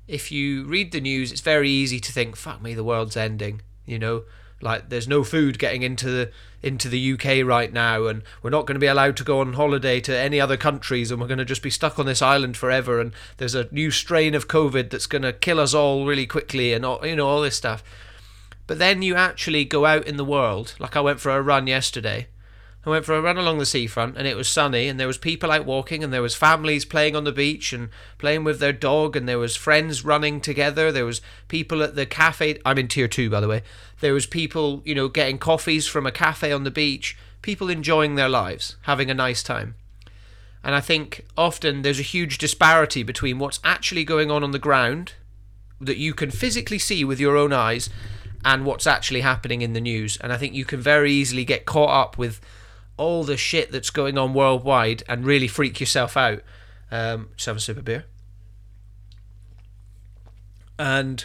if 0.09 0.33
you 0.33 0.65
read 0.65 0.91
the 0.91 1.01
news, 1.01 1.31
it's 1.31 1.43
very 1.43 1.71
easy 1.71 2.01
to 2.01 2.13
think, 2.13 2.35
"Fuck 2.35 2.63
me, 2.63 2.75
the 2.75 2.83
world's 2.83 3.17
ending." 3.17 3.61
You 3.87 3.99
know, 3.99 4.25
like 4.61 4.89
there's 4.89 5.07
no 5.07 5.23
food 5.23 5.59
getting 5.59 5.83
into 5.83 6.11
the 6.11 6.31
into 6.63 6.89
the 6.89 7.13
UK 7.13 7.47
right 7.47 7.73
now, 7.73 8.07
and 8.07 8.23
we're 8.43 8.51
not 8.51 8.67
going 8.67 8.75
to 8.75 8.81
be 8.81 8.87
allowed 8.87 9.17
to 9.19 9.25
go 9.25 9.41
on 9.41 9.53
holiday 9.53 10.01
to 10.01 10.17
any 10.17 10.41
other 10.41 10.57
countries, 10.57 11.11
and 11.11 11.21
we're 11.21 11.29
going 11.29 11.39
to 11.39 11.45
just 11.45 11.63
be 11.63 11.71
stuck 11.71 11.99
on 11.99 12.07
this 12.07 12.23
island 12.23 12.57
forever. 12.57 13.01
And 13.01 13.13
there's 13.37 13.55
a 13.55 13.69
new 13.71 13.91
strain 13.91 14.35
of 14.35 14.49
COVID 14.49 14.91
that's 14.91 15.07
going 15.07 15.23
to 15.23 15.33
kill 15.33 15.61
us 15.61 15.75
all 15.75 16.07
really 16.07 16.27
quickly, 16.27 16.73
and 16.73 16.85
all, 16.85 17.07
you 17.07 17.15
know 17.15 17.29
all 17.29 17.43
this 17.43 17.57
stuff. 17.57 17.85
But 18.67 18.79
then 18.79 19.03
you 19.03 19.15
actually 19.15 19.65
go 19.65 19.87
out 19.87 20.07
in 20.07 20.17
the 20.17 20.25
world, 20.25 20.75
like 20.79 20.97
I 20.97 21.01
went 21.01 21.21
for 21.21 21.31
a 21.31 21.43
run 21.43 21.67
yesterday, 21.67 22.27
I 22.87 22.91
went 22.91 23.05
for 23.05 23.15
a 23.15 23.21
run 23.21 23.37
along 23.37 23.59
the 23.59 23.67
seafront 23.67 24.17
and 24.17 24.27
it 24.27 24.37
was 24.37 24.49
sunny 24.49 24.89
and 24.89 24.99
there 24.99 25.07
was 25.07 25.19
people 25.19 25.51
out 25.51 25.67
walking 25.67 26.05
and 26.05 26.13
there 26.13 26.23
was 26.23 26.35
families 26.35 26.85
playing 26.85 27.17
on 27.17 27.25
the 27.25 27.33
beach 27.33 27.73
and 27.73 27.91
playing 28.19 28.45
with 28.45 28.61
their 28.61 28.73
dog 28.73 29.17
and 29.17 29.29
there 29.29 29.39
was 29.39 29.57
friends 29.57 30.05
running 30.05 30.41
together. 30.41 30.93
There 30.93 31.05
was 31.05 31.21
people 31.49 31.83
at 31.83 31.97
the 31.97 32.07
cafe. 32.07 32.59
I'm 32.65 32.79
in 32.79 32.89
tier 32.89 33.09
2 33.09 33.29
by 33.31 33.41
the 33.41 33.49
way. 33.49 33.63
There 34.01 34.15
was 34.15 34.27
people, 34.27 34.81
you 34.85 34.95
know, 34.95 35.09
getting 35.09 35.39
coffees 35.39 35.89
from 35.89 36.07
a 36.07 36.13
cafe 36.13 36.53
on 36.53 36.65
the 36.65 36.71
beach, 36.71 37.19
people 37.43 37.69
enjoying 37.69 38.15
their 38.15 38.29
lives, 38.29 38.77
having 38.83 39.11
a 39.11 39.15
nice 39.15 39.43
time. 39.43 39.75
And 40.63 40.75
I 40.75 40.81
think 40.81 41.25
often 41.37 41.83
there's 41.83 42.01
a 42.01 42.03
huge 42.03 42.39
disparity 42.39 43.03
between 43.03 43.39
what's 43.39 43.61
actually 43.65 44.05
going 44.05 44.31
on 44.31 44.45
on 44.45 44.53
the 44.53 44.59
ground 44.59 45.15
that 45.81 45.99
you 45.99 46.15
can 46.15 46.31
physically 46.31 46.79
see 46.79 47.05
with 47.05 47.21
your 47.21 47.37
own 47.37 47.53
eyes 47.53 47.91
and 48.45 48.65
what's 48.65 48.87
actually 48.87 49.21
happening 49.21 49.63
in 49.63 49.73
the 49.73 49.81
news. 49.81 50.17
And 50.21 50.33
I 50.33 50.37
think 50.37 50.55
you 50.55 50.65
can 50.65 50.81
very 50.81 51.13
easily 51.13 51.45
get 51.45 51.65
caught 51.65 51.91
up 51.91 52.19
with 52.19 52.41
all 52.99 53.25
the 53.25 53.37
shit 53.37 53.73
that's 53.73 53.91
going 53.91 54.19
on 54.19 54.35
worldwide 54.35 55.03
and 55.09 55.25
really 55.25 55.49
freak 55.49 55.81
yourself 55.81 56.17
out. 56.17 56.43
Um, 56.91 57.31
just 57.37 57.47
have 57.47 57.57
a 57.57 57.61
sip 57.61 57.79
of 57.79 57.85
beer. 57.85 58.05
And, 60.79 61.25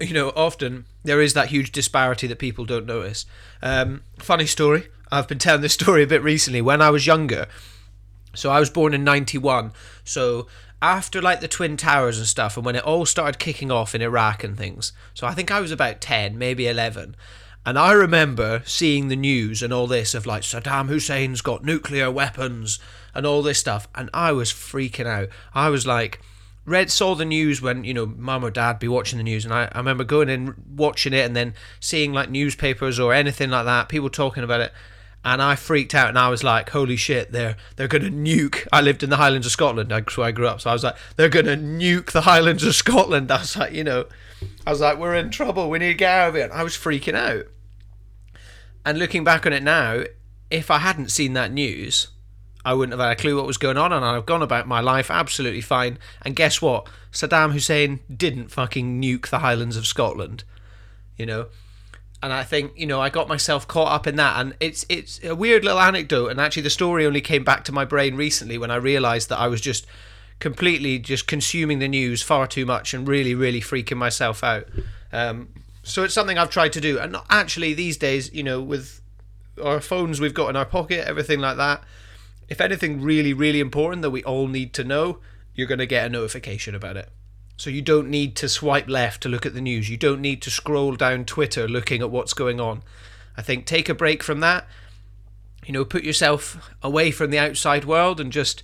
you 0.00 0.14
know, 0.14 0.32
often 0.34 0.86
there 1.02 1.20
is 1.20 1.34
that 1.34 1.48
huge 1.48 1.72
disparity 1.72 2.26
that 2.26 2.38
people 2.38 2.64
don't 2.64 2.86
notice. 2.86 3.26
Um, 3.62 4.02
funny 4.18 4.46
story. 4.46 4.88
I've 5.10 5.28
been 5.28 5.38
telling 5.38 5.62
this 5.62 5.72
story 5.80 6.02
a 6.02 6.06
bit 6.06 6.22
recently. 6.22 6.62
When 6.62 6.80
I 6.80 6.90
was 6.90 7.06
younger, 7.06 7.46
so 8.34 8.50
I 8.50 8.60
was 8.60 8.70
born 8.70 8.94
in 8.94 9.04
91. 9.04 9.72
So 10.04 10.46
after 10.80 11.20
like 11.20 11.40
the 11.40 11.48
Twin 11.48 11.76
Towers 11.76 12.18
and 12.18 12.26
stuff, 12.26 12.56
and 12.56 12.64
when 12.64 12.76
it 12.76 12.84
all 12.84 13.04
started 13.04 13.38
kicking 13.38 13.70
off 13.70 13.94
in 13.94 14.02
Iraq 14.02 14.44
and 14.44 14.56
things, 14.56 14.92
so 15.14 15.26
I 15.26 15.34
think 15.34 15.50
I 15.50 15.60
was 15.60 15.72
about 15.72 16.00
10, 16.00 16.38
maybe 16.38 16.68
11. 16.68 17.16
And 17.68 17.78
I 17.78 17.92
remember 17.92 18.62
seeing 18.64 19.08
the 19.08 19.14
news 19.14 19.62
and 19.62 19.74
all 19.74 19.86
this 19.86 20.14
of 20.14 20.24
like 20.24 20.40
Saddam 20.40 20.88
Hussein's 20.88 21.42
got 21.42 21.62
nuclear 21.62 22.10
weapons 22.10 22.78
and 23.14 23.26
all 23.26 23.42
this 23.42 23.58
stuff, 23.58 23.86
and 23.94 24.08
I 24.14 24.32
was 24.32 24.50
freaking 24.50 25.04
out. 25.04 25.28
I 25.52 25.68
was 25.68 25.86
like, 25.86 26.22
read 26.64 26.90
saw 26.90 27.14
the 27.14 27.26
news 27.26 27.60
when 27.60 27.84
you 27.84 27.92
know 27.92 28.06
mum 28.06 28.42
or 28.42 28.50
dad 28.50 28.78
be 28.78 28.88
watching 28.88 29.18
the 29.18 29.22
news, 29.22 29.44
and 29.44 29.52
I, 29.52 29.68
I 29.70 29.76
remember 29.76 30.04
going 30.04 30.30
and 30.30 30.54
watching 30.76 31.12
it 31.12 31.26
and 31.26 31.36
then 31.36 31.52
seeing 31.78 32.14
like 32.14 32.30
newspapers 32.30 32.98
or 32.98 33.12
anything 33.12 33.50
like 33.50 33.66
that, 33.66 33.90
people 33.90 34.08
talking 34.08 34.44
about 34.44 34.62
it, 34.62 34.72
and 35.22 35.42
I 35.42 35.54
freaked 35.54 35.94
out 35.94 36.08
and 36.08 36.18
I 36.18 36.30
was 36.30 36.42
like, 36.42 36.70
holy 36.70 36.96
shit, 36.96 37.32
they're 37.32 37.58
they're 37.76 37.86
gonna 37.86 38.08
nuke. 38.08 38.66
I 38.72 38.80
lived 38.80 39.02
in 39.02 39.10
the 39.10 39.16
Highlands 39.16 39.46
of 39.46 39.52
Scotland, 39.52 39.90
that's 39.90 40.16
where 40.16 40.28
I 40.28 40.32
grew 40.32 40.48
up, 40.48 40.62
so 40.62 40.70
I 40.70 40.72
was 40.72 40.84
like, 40.84 40.96
they're 41.16 41.28
gonna 41.28 41.58
nuke 41.58 42.12
the 42.12 42.22
Highlands 42.22 42.64
of 42.64 42.74
Scotland. 42.74 43.30
I 43.30 43.40
was 43.40 43.58
like, 43.58 43.74
you 43.74 43.84
know, 43.84 44.06
I 44.66 44.70
was 44.70 44.80
like, 44.80 44.96
we're 44.96 45.16
in 45.16 45.28
trouble. 45.28 45.68
We 45.68 45.80
need 45.80 45.88
to 45.88 45.94
get 45.94 46.10
out 46.10 46.28
of 46.30 46.36
it. 46.36 46.50
I 46.50 46.62
was 46.62 46.74
freaking 46.74 47.12
out. 47.14 47.46
And 48.88 48.98
looking 48.98 49.22
back 49.22 49.44
on 49.44 49.52
it 49.52 49.62
now, 49.62 50.04
if 50.50 50.70
I 50.70 50.78
hadn't 50.78 51.10
seen 51.10 51.34
that 51.34 51.52
news, 51.52 52.08
I 52.64 52.72
wouldn't 52.72 52.98
have 52.98 53.06
had 53.06 53.18
a 53.18 53.20
clue 53.20 53.36
what 53.36 53.46
was 53.46 53.58
going 53.58 53.76
on, 53.76 53.92
and 53.92 54.02
I'd 54.02 54.14
have 54.14 54.24
gone 54.24 54.40
about 54.40 54.66
my 54.66 54.80
life 54.80 55.10
absolutely 55.10 55.60
fine. 55.60 55.98
And 56.22 56.34
guess 56.34 56.62
what? 56.62 56.88
Saddam 57.12 57.52
Hussein 57.52 58.00
didn't 58.10 58.48
fucking 58.48 59.02
nuke 59.02 59.28
the 59.28 59.40
Highlands 59.40 59.76
of 59.76 59.86
Scotland, 59.86 60.42
you 61.18 61.26
know. 61.26 61.48
And 62.22 62.32
I 62.32 62.44
think 62.44 62.72
you 62.76 62.86
know 62.86 62.98
I 62.98 63.10
got 63.10 63.28
myself 63.28 63.68
caught 63.68 63.92
up 63.92 64.06
in 64.06 64.16
that, 64.16 64.40
and 64.40 64.54
it's 64.58 64.86
it's 64.88 65.22
a 65.22 65.34
weird 65.34 65.64
little 65.64 65.80
anecdote. 65.80 66.28
And 66.28 66.40
actually, 66.40 66.62
the 66.62 66.70
story 66.70 67.04
only 67.04 67.20
came 67.20 67.44
back 67.44 67.64
to 67.64 67.72
my 67.72 67.84
brain 67.84 68.16
recently 68.16 68.56
when 68.56 68.70
I 68.70 68.76
realised 68.76 69.28
that 69.28 69.38
I 69.38 69.48
was 69.48 69.60
just 69.60 69.86
completely 70.38 70.98
just 70.98 71.26
consuming 71.26 71.78
the 71.78 71.88
news 71.88 72.22
far 72.22 72.46
too 72.46 72.64
much 72.64 72.94
and 72.94 73.06
really 73.06 73.34
really 73.34 73.60
freaking 73.60 73.98
myself 73.98 74.42
out. 74.42 74.66
Um, 75.12 75.50
so 75.88 76.04
it's 76.04 76.14
something 76.14 76.38
I've 76.38 76.50
tried 76.50 76.72
to 76.74 76.80
do, 76.80 76.98
and 76.98 77.16
actually 77.30 77.74
these 77.74 77.96
days, 77.96 78.32
you 78.32 78.42
know, 78.42 78.60
with 78.60 79.00
our 79.62 79.80
phones 79.80 80.20
we've 80.20 80.34
got 80.34 80.50
in 80.50 80.56
our 80.56 80.64
pocket, 80.64 81.06
everything 81.06 81.40
like 81.40 81.56
that. 81.56 81.82
If 82.48 82.60
anything 82.60 83.02
really, 83.02 83.32
really 83.32 83.60
important 83.60 84.02
that 84.02 84.10
we 84.10 84.24
all 84.24 84.48
need 84.48 84.72
to 84.74 84.84
know, 84.84 85.18
you're 85.54 85.66
going 85.66 85.78
to 85.78 85.86
get 85.86 86.06
a 86.06 86.08
notification 86.08 86.74
about 86.74 86.96
it. 86.96 87.10
So 87.56 87.70
you 87.70 87.82
don't 87.82 88.08
need 88.08 88.36
to 88.36 88.48
swipe 88.48 88.88
left 88.88 89.22
to 89.22 89.28
look 89.28 89.44
at 89.44 89.52
the 89.52 89.60
news. 89.60 89.90
You 89.90 89.96
don't 89.96 90.20
need 90.20 90.40
to 90.42 90.50
scroll 90.50 90.94
down 90.94 91.24
Twitter 91.24 91.66
looking 91.66 92.00
at 92.00 92.10
what's 92.10 92.32
going 92.32 92.60
on. 92.60 92.82
I 93.36 93.42
think 93.42 93.66
take 93.66 93.88
a 93.88 93.94
break 93.94 94.22
from 94.22 94.40
that. 94.40 94.66
You 95.66 95.72
know, 95.72 95.84
put 95.84 96.04
yourself 96.04 96.72
away 96.82 97.10
from 97.10 97.30
the 97.30 97.38
outside 97.38 97.84
world 97.84 98.20
and 98.20 98.32
just 98.32 98.62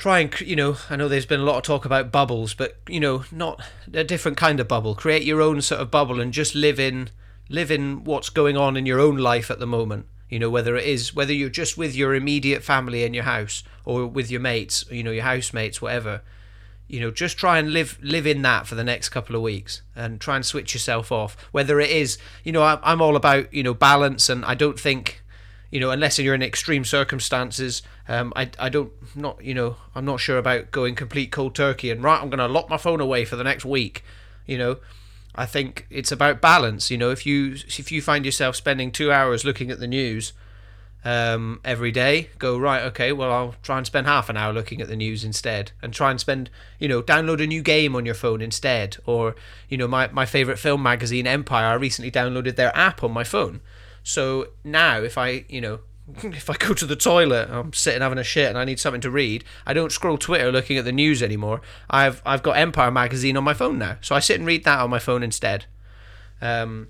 try 0.00 0.18
and 0.20 0.40
you 0.40 0.56
know 0.56 0.78
i 0.88 0.96
know 0.96 1.08
there's 1.08 1.26
been 1.26 1.40
a 1.40 1.44
lot 1.44 1.58
of 1.58 1.62
talk 1.62 1.84
about 1.84 2.10
bubbles 2.10 2.54
but 2.54 2.78
you 2.88 2.98
know 2.98 3.22
not 3.30 3.60
a 3.94 4.04
different 4.04 4.36
kind 4.36 4.60
of 4.60 4.68
bubble. 4.68 4.94
Create 4.94 5.24
your 5.24 5.40
own 5.40 5.60
sort 5.60 5.80
of 5.80 5.90
bubble 5.90 6.20
and 6.20 6.32
just 6.32 6.54
live 6.54 6.78
in 6.78 7.10
live 7.48 7.70
in 7.70 8.04
what's 8.04 8.30
going 8.30 8.56
on 8.56 8.76
in 8.76 8.86
your 8.86 9.00
own 9.00 9.16
life 9.16 9.50
at 9.50 9.58
the 9.58 9.66
moment. 9.66 10.06
You 10.28 10.38
know 10.38 10.50
whether 10.50 10.76
it 10.76 10.84
is 10.86 11.14
whether 11.14 11.32
you're 11.32 11.48
just 11.48 11.76
with 11.76 11.94
your 11.94 12.14
immediate 12.14 12.62
family 12.62 13.04
in 13.04 13.14
your 13.14 13.24
house 13.24 13.62
or 13.84 14.06
with 14.06 14.30
your 14.30 14.40
mates 14.40 14.84
you 14.90 15.02
know 15.02 15.10
your 15.10 15.24
housemates 15.24 15.82
whatever. 15.82 16.22
You 16.88 17.00
know 17.00 17.10
just 17.10 17.36
try 17.36 17.58
and 17.58 17.72
live 17.72 17.98
live 18.02 18.26
in 18.26 18.42
that 18.42 18.66
for 18.66 18.74
the 18.74 18.84
next 18.84 19.10
couple 19.10 19.36
of 19.36 19.42
weeks 19.42 19.82
and 19.94 20.20
try 20.20 20.36
and 20.36 20.46
switch 20.46 20.74
yourself 20.74 21.10
off. 21.10 21.36
Whether 21.52 21.80
it 21.80 21.90
is 21.90 22.18
you 22.44 22.52
know 22.52 22.62
i'm 22.62 23.02
all 23.02 23.16
about 23.16 23.52
you 23.52 23.62
know 23.62 23.74
balance 23.74 24.28
and 24.28 24.44
i 24.44 24.54
don't 24.54 24.78
think 24.78 25.22
you 25.70 25.78
know, 25.80 25.90
unless 25.90 26.18
you're 26.18 26.34
in 26.34 26.42
extreme 26.42 26.84
circumstances. 26.84 27.82
Um, 28.08 28.32
I, 28.34 28.50
I 28.58 28.68
don't 28.68 28.92
not 29.14 29.42
you 29.42 29.54
know 29.54 29.76
I'm 29.94 30.04
not 30.04 30.20
sure 30.20 30.38
about 30.38 30.70
going 30.72 30.94
complete 30.94 31.30
cold 31.30 31.54
turkey 31.54 31.90
and 31.90 32.02
right 32.02 32.20
I'm 32.20 32.28
going 32.28 32.38
to 32.38 32.48
lock 32.48 32.68
my 32.68 32.76
phone 32.76 33.00
away 33.00 33.24
for 33.24 33.36
the 33.36 33.44
next 33.44 33.64
week. 33.64 34.02
You 34.46 34.58
know, 34.58 34.76
I 35.34 35.46
think 35.46 35.86
it's 35.90 36.10
about 36.10 36.40
balance. 36.40 36.90
You 36.90 36.98
know, 36.98 37.10
if 37.10 37.24
you 37.24 37.52
if 37.52 37.92
you 37.92 38.02
find 38.02 38.24
yourself 38.24 38.56
spending 38.56 38.90
two 38.90 39.12
hours 39.12 39.44
looking 39.44 39.70
at 39.70 39.78
the 39.78 39.86
news 39.86 40.32
um, 41.04 41.60
every 41.64 41.92
day, 41.92 42.30
go 42.38 42.58
right. 42.58 42.82
Okay, 42.82 43.12
well 43.12 43.32
I'll 43.32 43.54
try 43.62 43.78
and 43.78 43.86
spend 43.86 44.06
half 44.06 44.28
an 44.28 44.36
hour 44.36 44.52
looking 44.52 44.80
at 44.80 44.88
the 44.88 44.96
news 44.96 45.24
instead, 45.24 45.70
and 45.80 45.94
try 45.94 46.10
and 46.10 46.18
spend 46.18 46.50
you 46.78 46.88
know 46.88 47.00
download 47.00 47.42
a 47.42 47.46
new 47.46 47.62
game 47.62 47.94
on 47.94 48.04
your 48.04 48.14
phone 48.14 48.42
instead, 48.42 48.96
or 49.06 49.36
you 49.68 49.78
know 49.78 49.86
my 49.86 50.08
my 50.08 50.26
favorite 50.26 50.58
film 50.58 50.82
magazine 50.82 51.26
Empire. 51.28 51.66
I 51.66 51.74
recently 51.74 52.10
downloaded 52.10 52.56
their 52.56 52.76
app 52.76 53.04
on 53.04 53.12
my 53.12 53.24
phone, 53.24 53.60
so 54.02 54.48
now 54.64 55.00
if 55.00 55.18
I 55.18 55.44
you 55.48 55.60
know 55.60 55.80
if 56.22 56.50
I 56.50 56.56
go 56.56 56.74
to 56.74 56.86
the 56.86 56.96
toilet, 56.96 57.48
I'm 57.50 57.72
sitting 57.72 58.02
having 58.02 58.18
a 58.18 58.24
shit 58.24 58.48
and 58.48 58.58
I 58.58 58.64
need 58.64 58.80
something 58.80 59.00
to 59.02 59.10
read, 59.10 59.44
I 59.66 59.72
don't 59.72 59.92
scroll 59.92 60.18
Twitter 60.18 60.50
looking 60.50 60.76
at 60.76 60.84
the 60.84 60.92
news 60.92 61.22
anymore. 61.22 61.60
I've 61.88 62.22
I've 62.24 62.42
got 62.42 62.56
Empire 62.56 62.90
magazine 62.90 63.36
on 63.36 63.44
my 63.44 63.54
phone 63.54 63.78
now, 63.78 63.98
so 64.00 64.14
I 64.14 64.20
sit 64.20 64.38
and 64.38 64.46
read 64.46 64.64
that 64.64 64.80
on 64.80 64.90
my 64.90 64.98
phone 64.98 65.22
instead. 65.22 65.66
Um, 66.40 66.88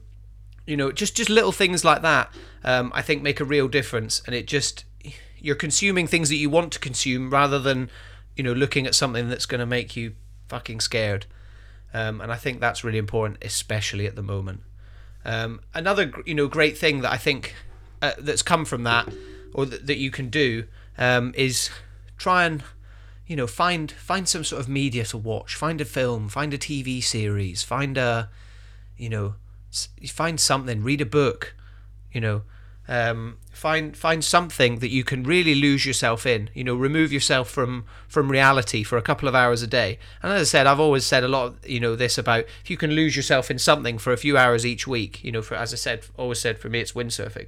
you 0.67 0.77
know, 0.77 0.93
just 0.93 1.17
just 1.17 1.31
little 1.31 1.53
things 1.53 1.85
like 1.85 2.03
that, 2.03 2.33
um, 2.65 2.93
I 2.95 3.03
think 3.03 3.23
make 3.23 3.41
a 3.41 3.45
real 3.45 3.69
difference, 3.69 4.23
and 4.27 4.35
it 4.35 4.47
just 4.47 4.85
you're 5.39 5.57
consuming 5.57 6.07
things 6.07 6.29
that 6.29 6.37
you 6.37 6.51
want 6.51 6.73
to 6.73 6.79
consume 6.79 7.31
rather 7.31 7.59
than 7.59 7.91
you 8.37 8.45
know 8.45 8.53
looking 8.53 8.87
at 8.87 8.95
something 8.95 9.29
that's 9.29 9.47
going 9.47 9.59
to 9.61 9.67
make 9.67 9.97
you 9.97 10.15
fucking 10.49 10.81
scared. 10.81 11.27
Um, 11.93 12.21
and 12.21 12.31
I 12.31 12.37
think 12.37 12.61
that's 12.61 12.85
really 12.85 12.99
important, 12.99 13.43
especially 13.43 14.07
at 14.07 14.15
the 14.15 14.23
moment. 14.23 14.61
Um, 15.25 15.61
another 15.75 16.13
you 16.25 16.35
know 16.35 16.49
great 16.49 16.79
thing 16.79 17.01
that 17.03 17.13
I 17.13 17.17
think 17.17 17.55
uh, 18.01 18.13
that's 18.19 18.43
come 18.43 18.65
from 18.65 18.85
that, 18.85 19.09
or 19.53 19.67
th- 19.67 19.83
that 19.83 19.99
you 19.99 20.11
can 20.11 20.31
do, 20.31 20.65
um, 20.99 21.33
is 21.37 21.71
try 22.17 22.45
and 22.45 22.63
you 23.27 23.37
know 23.37 23.47
find 23.47 23.91
find 23.93 24.29
some 24.29 24.45
sort 24.45 24.61
of 24.61 24.69
media 24.69 25.05
to 25.07 25.19
watch. 25.19 25.55
Find 25.55 25.81
a 25.81 25.85
film, 25.85 26.29
find 26.29 26.55
a 26.55 26.59
TV 26.59 27.03
series, 27.03 27.63
find 27.63 27.99
a 27.99 28.31
you 28.97 29.09
know 29.09 29.35
find 30.09 30.41
something. 30.41 30.83
Read 30.83 31.01
a 31.01 31.07
book, 31.07 31.55
you 32.13 32.21
know. 32.21 32.43
Um, 32.91 33.37
find 33.53 33.97
find 33.97 34.25
something 34.25 34.81
that 34.81 34.91
you 34.91 35.05
can 35.05 35.23
really 35.23 35.55
lose 35.55 35.87
yourself 35.87 36.27
in. 36.27 36.51
You 36.55 36.65
know, 36.65 36.75
remove 36.75 37.13
yourself 37.13 37.49
from 37.49 37.85
from 38.09 38.29
reality 38.29 38.83
for 38.83 38.99
a 38.99 39.03
couple 39.03 39.29
of 39.29 39.35
hours 39.35 39.63
a 39.63 39.69
day. 39.69 40.01
And 40.25 40.33
as 40.33 40.41
I 40.41 40.45
said, 40.45 40.67
I've 40.67 40.81
always 40.81 41.07
said 41.07 41.23
a 41.23 41.29
lot. 41.29 41.47
Of, 41.47 41.69
you 41.69 41.79
know, 41.79 41.95
this 41.95 42.19
about 42.19 42.47
if 42.65 42.69
you 42.69 42.77
can 42.77 42.91
lose 42.91 43.15
yourself 43.15 43.49
in 43.49 43.61
something 43.61 43.97
for 43.97 44.13
a 44.13 44.17
few 44.17 44.37
hours 44.37 44.67
each 44.67 44.89
week. 44.89 45.23
You 45.23 45.31
know, 45.31 45.41
for 45.41 45.55
as 45.55 45.73
I 45.73 45.77
said, 45.77 46.05
always 46.17 46.41
said 46.41 46.59
for 46.59 46.69
me, 46.69 46.81
it's 46.81 46.91
windsurfing. 46.91 47.47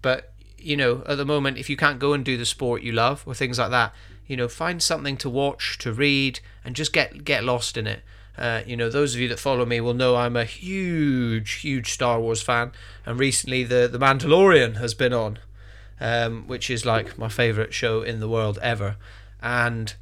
But 0.00 0.32
you 0.58 0.76
know, 0.76 1.02
at 1.06 1.16
the 1.16 1.24
moment, 1.24 1.58
if 1.58 1.68
you 1.68 1.76
can't 1.76 1.98
go 1.98 2.12
and 2.12 2.24
do 2.24 2.36
the 2.36 2.46
sport 2.46 2.82
you 2.82 2.92
love 2.92 3.24
or 3.26 3.34
things 3.34 3.58
like 3.58 3.70
that, 3.72 3.92
you 4.28 4.36
know, 4.36 4.46
find 4.46 4.80
something 4.80 5.16
to 5.16 5.28
watch, 5.28 5.76
to 5.78 5.92
read, 5.92 6.38
and 6.64 6.76
just 6.76 6.92
get 6.92 7.24
get 7.24 7.42
lost 7.42 7.76
in 7.76 7.88
it. 7.88 8.02
Uh, 8.38 8.62
you 8.66 8.76
know, 8.76 8.90
those 8.90 9.14
of 9.14 9.20
you 9.20 9.28
that 9.28 9.38
follow 9.38 9.64
me 9.64 9.80
will 9.80 9.94
know 9.94 10.16
I'm 10.16 10.36
a 10.36 10.44
huge, 10.44 11.52
huge 11.52 11.90
Star 11.92 12.20
Wars 12.20 12.42
fan, 12.42 12.72
and 13.04 13.18
recently 13.18 13.64
the 13.64 13.88
the 13.90 13.98
Mandalorian 13.98 14.76
has 14.76 14.94
been 14.94 15.12
on, 15.12 15.38
um, 16.00 16.46
which 16.46 16.68
is 16.68 16.84
like 16.84 17.16
my 17.18 17.28
favorite 17.28 17.72
show 17.72 18.02
in 18.02 18.20
the 18.20 18.28
world 18.28 18.58
ever, 18.60 18.96
and 19.42 19.94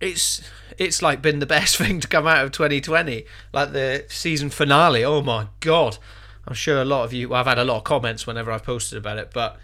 it's 0.00 0.42
it's 0.76 1.02
like 1.02 1.22
been 1.22 1.38
the 1.38 1.46
best 1.56 1.76
thing 1.76 2.00
to 2.00 2.08
come 2.08 2.26
out 2.26 2.44
of 2.44 2.52
2020. 2.52 3.24
Like 3.52 3.72
the 3.72 4.04
season 4.08 4.50
finale. 4.50 5.04
Oh 5.04 5.22
my 5.22 5.48
god! 5.60 5.98
I'm 6.46 6.54
sure 6.54 6.80
a 6.80 6.84
lot 6.84 7.04
of 7.04 7.12
you. 7.12 7.28
Well, 7.28 7.40
I've 7.40 7.46
had 7.46 7.58
a 7.58 7.64
lot 7.64 7.78
of 7.78 7.84
comments 7.84 8.26
whenever 8.26 8.50
I've 8.50 8.64
posted 8.64 8.98
about 8.98 9.18
it, 9.18 9.30
but 9.32 9.56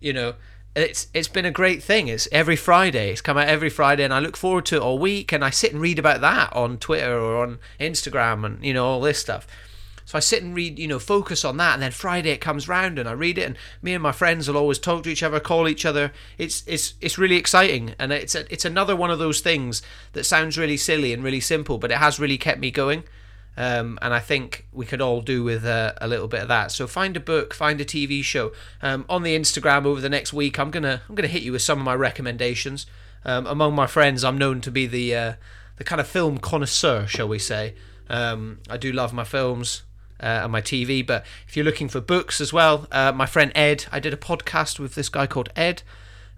you 0.00 0.12
know, 0.12 0.34
it's 0.76 1.08
it's 1.14 1.28
been 1.28 1.46
a 1.46 1.50
great 1.50 1.82
thing. 1.82 2.08
It's 2.08 2.28
every 2.30 2.56
Friday. 2.56 3.10
It's 3.10 3.22
come 3.22 3.38
out 3.38 3.48
every 3.48 3.70
Friday, 3.70 4.04
and 4.04 4.12
I 4.12 4.18
look 4.18 4.36
forward 4.36 4.66
to 4.66 4.76
it 4.76 4.82
all 4.82 4.98
week. 4.98 5.32
And 5.32 5.44
I 5.44 5.50
sit 5.50 5.72
and 5.72 5.80
read 5.80 5.98
about 5.98 6.20
that 6.20 6.52
on 6.52 6.76
Twitter 6.78 7.18
or 7.18 7.42
on 7.42 7.58
Instagram, 7.80 8.44
and 8.44 8.64
you 8.64 8.74
know 8.74 8.84
all 8.84 9.00
this 9.00 9.18
stuff. 9.18 9.46
So 10.04 10.16
I 10.16 10.20
sit 10.20 10.40
and 10.40 10.54
read, 10.54 10.78
you 10.78 10.86
know, 10.86 11.00
focus 11.00 11.44
on 11.44 11.56
that, 11.56 11.74
and 11.74 11.82
then 11.82 11.90
Friday 11.90 12.30
it 12.30 12.40
comes 12.40 12.68
round 12.68 12.96
and 12.96 13.08
I 13.08 13.12
read 13.12 13.38
it, 13.38 13.42
and 13.42 13.56
me 13.82 13.92
and 13.92 14.02
my 14.02 14.12
friends 14.12 14.46
will 14.46 14.56
always 14.56 14.78
talk 14.78 15.02
to 15.02 15.10
each 15.10 15.24
other, 15.24 15.40
call 15.40 15.66
each 15.66 15.84
other. 15.84 16.12
It's 16.38 16.62
it's 16.66 16.94
it's 17.00 17.18
really 17.18 17.36
exciting, 17.36 17.94
and 17.98 18.12
it's 18.12 18.36
a, 18.36 18.50
it's 18.52 18.64
another 18.64 18.94
one 18.94 19.10
of 19.10 19.18
those 19.18 19.40
things 19.40 19.82
that 20.12 20.24
sounds 20.24 20.56
really 20.56 20.76
silly 20.76 21.12
and 21.12 21.24
really 21.24 21.40
simple, 21.40 21.78
but 21.78 21.90
it 21.90 21.98
has 21.98 22.20
really 22.20 22.38
kept 22.38 22.60
me 22.60 22.70
going. 22.70 23.02
Um, 23.56 23.98
and 24.02 24.12
I 24.12 24.20
think 24.20 24.66
we 24.70 24.84
could 24.84 25.00
all 25.00 25.22
do 25.22 25.42
with 25.42 25.64
a, 25.64 25.96
a, 26.00 26.06
little 26.06 26.28
bit 26.28 26.42
of 26.42 26.48
that. 26.48 26.72
So 26.72 26.86
find 26.86 27.16
a 27.16 27.20
book, 27.20 27.54
find 27.54 27.80
a 27.80 27.86
TV 27.86 28.22
show. 28.22 28.52
Um, 28.82 29.06
on 29.08 29.22
the 29.22 29.38
Instagram 29.38 29.86
over 29.86 30.00
the 30.00 30.10
next 30.10 30.32
week, 30.32 30.58
I'm 30.58 30.70
gonna 30.70 31.02
I'm 31.08 31.14
gonna 31.14 31.28
hit 31.28 31.42
you 31.42 31.52
with 31.52 31.62
some 31.62 31.78
of 31.78 31.84
my 31.84 31.94
recommendations. 31.94 32.86
Um, 33.24 33.46
among 33.46 33.74
my 33.74 33.86
friends, 33.86 34.24
I'm 34.24 34.36
known 34.36 34.60
to 34.60 34.70
be 34.70 34.86
the 34.86 35.14
uh, 35.14 35.32
the 35.76 35.84
kind 35.84 36.00
of 36.00 36.06
film 36.06 36.38
connoisseur, 36.38 37.06
shall 37.06 37.28
we 37.28 37.38
say. 37.38 37.74
Um, 38.10 38.58
I 38.68 38.76
do 38.76 38.92
love 38.92 39.12
my 39.12 39.24
films. 39.24 39.82
Uh, 40.18 40.40
and 40.44 40.52
my 40.52 40.62
TV, 40.62 41.06
but 41.06 41.26
if 41.46 41.54
you're 41.58 41.64
looking 41.66 41.90
for 41.90 42.00
books 42.00 42.40
as 42.40 42.50
well, 42.50 42.86
uh, 42.90 43.12
my 43.12 43.26
friend 43.26 43.52
Ed, 43.54 43.84
I 43.92 44.00
did 44.00 44.14
a 44.14 44.16
podcast 44.16 44.78
with 44.78 44.94
this 44.94 45.10
guy 45.10 45.26
called 45.26 45.50
Ed, 45.54 45.82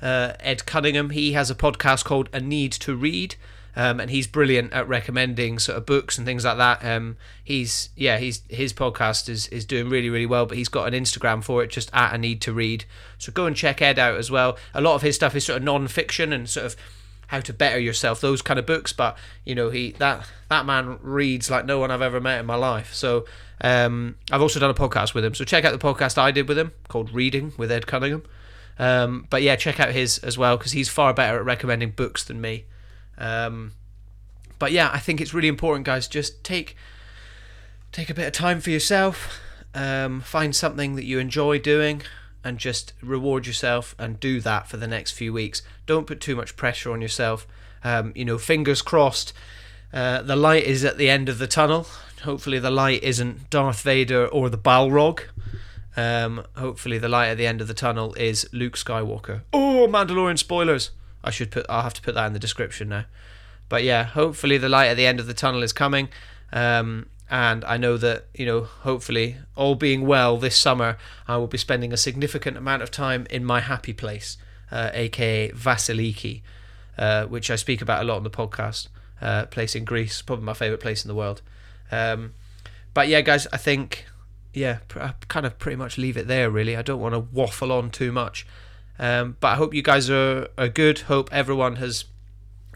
uh, 0.03 0.33
Ed 0.41 0.67
Cunningham. 0.67 1.11
He 1.11 1.35
has 1.35 1.49
a 1.49 1.55
podcast 1.55 2.05
called 2.05 2.29
A 2.33 2.41
Need 2.41 2.73
to 2.73 2.97
Read, 2.97 3.37
um, 3.79 4.01
and 4.01 4.11
he's 4.11 4.27
brilliant 4.27 4.73
at 4.73 4.89
recommending 4.89 5.61
sort 5.61 5.79
of 5.79 5.87
books 5.87 6.19
and 6.19 6.27
things 6.27 6.45
like 6.45 6.57
that. 6.57 6.85
Um, 6.85 7.17
he's 7.45 7.91
yeah, 7.95 8.19
he's 8.19 8.43
his 8.49 8.73
podcast 8.73 9.29
is 9.29 9.47
is 9.49 9.65
doing 9.65 9.89
really 9.89 10.11
really 10.11 10.27
well, 10.27 10.47
but 10.47 10.59
he's 10.59 10.69
got 10.69 10.93
an 10.93 11.01
Instagram 11.01 11.45
for 11.45 11.63
it, 11.63 11.71
just 11.71 11.89
at 11.93 12.13
a 12.13 12.19
need 12.19 12.41
to 12.43 12.53
read. 12.53 12.85
So 13.19 13.31
go 13.31 13.47
and 13.47 13.55
check 13.55 13.81
Ed 13.81 13.97
out 13.97 14.19
as 14.19 14.33
well. 14.33 14.59
A 14.75 14.81
lot 14.81 14.97
of 14.97 15.03
his 15.03 15.15
stuff 15.15 15.37
is 15.37 15.47
sort 15.47 15.59
of 15.59 15.63
non-fiction 15.63 16.33
and 16.33 16.51
sort 16.51 16.67
of 16.67 16.77
how 17.29 17.39
to 17.39 17.53
better 17.53 17.79
yourself, 17.79 18.21
those 18.21 18.43
kind 18.43 18.59
of 18.59 18.67
books. 18.67 18.93
But 18.93 19.17
you 19.45 19.55
know, 19.55 19.71
he 19.71 19.93
that 19.93 20.29
that 20.49 20.67
man 20.67 20.99
reads 21.01 21.49
like 21.49 21.65
no 21.65 21.79
one 21.79 21.93
I've 21.93 22.03
ever 22.03 22.21
met 22.21 22.41
in 22.41 22.47
my 22.47 22.57
life. 22.57 22.93
So 22.93 23.27
um, 23.61 24.17
I've 24.33 24.43
also 24.43 24.59
done 24.59 24.71
a 24.71 24.75
podcast 24.75 25.15
with 25.15 25.25
him. 25.25 25.37
So 25.37 25.45
check 25.45 25.65
out 25.65 25.71
the 25.71 25.79
podcast 25.79 26.19
I 26.19 26.33
did 26.33 26.49
with 26.49 26.59
him 26.59 26.73
called 26.89 27.15
Reading 27.15 27.53
with 27.57 27.71
Ed 27.71 27.87
Cunningham. 27.87 28.25
Um, 28.77 29.29
but 29.31 29.43
yeah, 29.43 29.55
check 29.55 29.79
out 29.79 29.93
his 29.93 30.19
as 30.19 30.37
well 30.37 30.57
because 30.57 30.73
he's 30.73 30.89
far 30.89 31.15
better 31.15 31.39
at 31.39 31.45
recommending 31.45 31.93
books 31.93 32.25
than 32.25 32.41
me. 32.41 32.65
Um, 33.19 33.73
but 34.59 34.73
yeah, 34.73 34.91
I 34.93 34.99
think 34.99 35.21
it's 35.21 35.35
really 35.35 35.49
important, 35.49 35.87
guys. 35.87 36.09
Just 36.09 36.43
take 36.43 36.77
take 37.93 38.11
a 38.11 38.15
bit 38.15 38.27
of 38.27 38.33
time 38.33 38.61
for 38.61 38.71
yourself. 38.71 39.41
Um, 39.75 40.21
find 40.21 40.55
something 40.55 40.97
that 40.97 41.05
you 41.05 41.19
enjoy 41.19 41.59
doing, 41.59 42.03
and 42.43 42.59
just 42.59 42.93
reward 43.03 43.47
yourself 43.47 43.95
and 43.99 44.19
do 44.19 44.41
that 44.41 44.69
for 44.69 44.77
the 44.77 44.87
next 44.87 45.13
few 45.13 45.33
weeks. 45.33 45.63
Don't 45.87 46.07
put 46.07 46.21
too 46.21 46.37
much 46.37 46.57
pressure 46.57 46.93
on 46.93 47.01
yourself. 47.01 47.47
Um, 47.85 48.13
you 48.15 48.25
know, 48.25 48.39
fingers 48.39 48.83
crossed. 48.83 49.33
Uh, 49.93 50.23
the 50.23 50.37
light 50.37 50.65
is 50.65 50.85
at 50.85 50.99
the 50.99 51.09
end 51.09 51.29
of 51.29 51.39
the 51.39 51.47
tunnel. 51.47 51.87
Hopefully, 52.23 52.59
the 52.59 52.71
light 52.71 53.03
isn't 53.03 53.51
Darth 53.51 53.83
Vader 53.83 54.27
or 54.27 54.51
the 54.51 54.59
Balrog. 54.59 55.23
Um, 55.97 56.45
hopefully, 56.57 56.99
the 56.99 57.09
light 57.09 57.29
at 57.29 57.39
the 57.39 57.47
end 57.47 57.61
of 57.61 57.69
the 57.69 57.75
tunnel 57.75 58.15
is 58.15 58.49
Luke 58.53 58.77
Skywalker. 58.77 59.43
Oh, 59.53 59.87
Mandalorian 59.89 60.39
spoilers! 60.39 60.91
I 61.23 61.31
should 61.31 61.51
put. 61.51 61.67
I'll 61.69 61.83
have 61.83 61.95
to 61.95 62.03
put 62.03 62.15
that 62.15 62.27
in 62.27 62.33
the 62.33 62.39
description 62.39 62.89
now. 62.89 63.05
But 63.69 63.85
yeah, 63.85 64.05
hopefully 64.05 64.59
the 64.59 64.69
light 64.69 64.89
at 64.89 64.97
the 64.97 65.07
end 65.07 65.21
of 65.21 65.27
the 65.27 65.35
tunnel 65.35 65.63
is 65.63 65.73
coming. 65.73 66.09
Um, 66.53 67.07
and 67.31 67.65
I 67.65 67.77
know 67.77 67.97
that 67.99 68.27
you 68.35 68.47
know, 68.47 68.63
hopefully, 68.63 69.37
all 69.55 69.75
being 69.75 70.07
well, 70.07 70.39
this 70.39 70.57
summer 70.57 70.97
I 71.27 71.37
will 71.37 71.47
be 71.47 71.59
spending 71.59 71.93
a 71.93 71.97
significant 71.97 72.57
amount 72.57 72.83
of 72.83 72.91
time 72.91 73.27
in 73.31 73.45
my 73.45 73.61
happy 73.61 73.93
place, 73.93 74.39
uh, 74.71 74.91
aka 74.95 75.51
Vasiliki, 75.51 76.43
uh, 76.97 77.27
which 77.27 77.51
I 77.51 77.57
speak 77.57 77.83
about 77.83 78.03
a 78.03 78.05
lot 78.05 78.17
on 78.17 78.25
the 78.25 78.31
podcast. 78.31 78.89
Uh, 79.21 79.47
place 79.47 79.75
in 79.75 79.85
Greece, 79.85 80.23
probably 80.23 80.45
my 80.45 80.55
favorite 80.55 80.81
place 80.81 81.05
in 81.05 81.09
the 81.09 81.15
world. 81.15 81.43
Um, 81.91 82.35
but 82.95 83.09
yeah, 83.09 83.21
guys, 83.21 83.49
I 83.53 83.57
think 83.57 84.07
yeah, 84.55 84.79
I 84.97 85.13
kind 85.29 85.45
of 85.47 85.59
pretty 85.59 85.77
much 85.77 85.99
leave 85.99 86.17
it 86.17 86.29
there. 86.29 86.51
Really, 86.51 86.77
I 86.77 86.83
don't 86.83 87.01
want 87.01 87.15
to 87.15 87.21
waffle 87.21 87.73
on 87.73 87.91
too 87.91 88.13
much. 88.13 88.47
Um, 88.99 89.37
but 89.41 89.49
I 89.49 89.55
hope 89.57 89.75
you 89.75 89.83
guys 89.83 90.11
are, 90.11 90.49
are 90.57 90.69
good. 90.69 91.01
Hope 91.01 91.31
everyone 91.33 91.77
has 91.77 92.05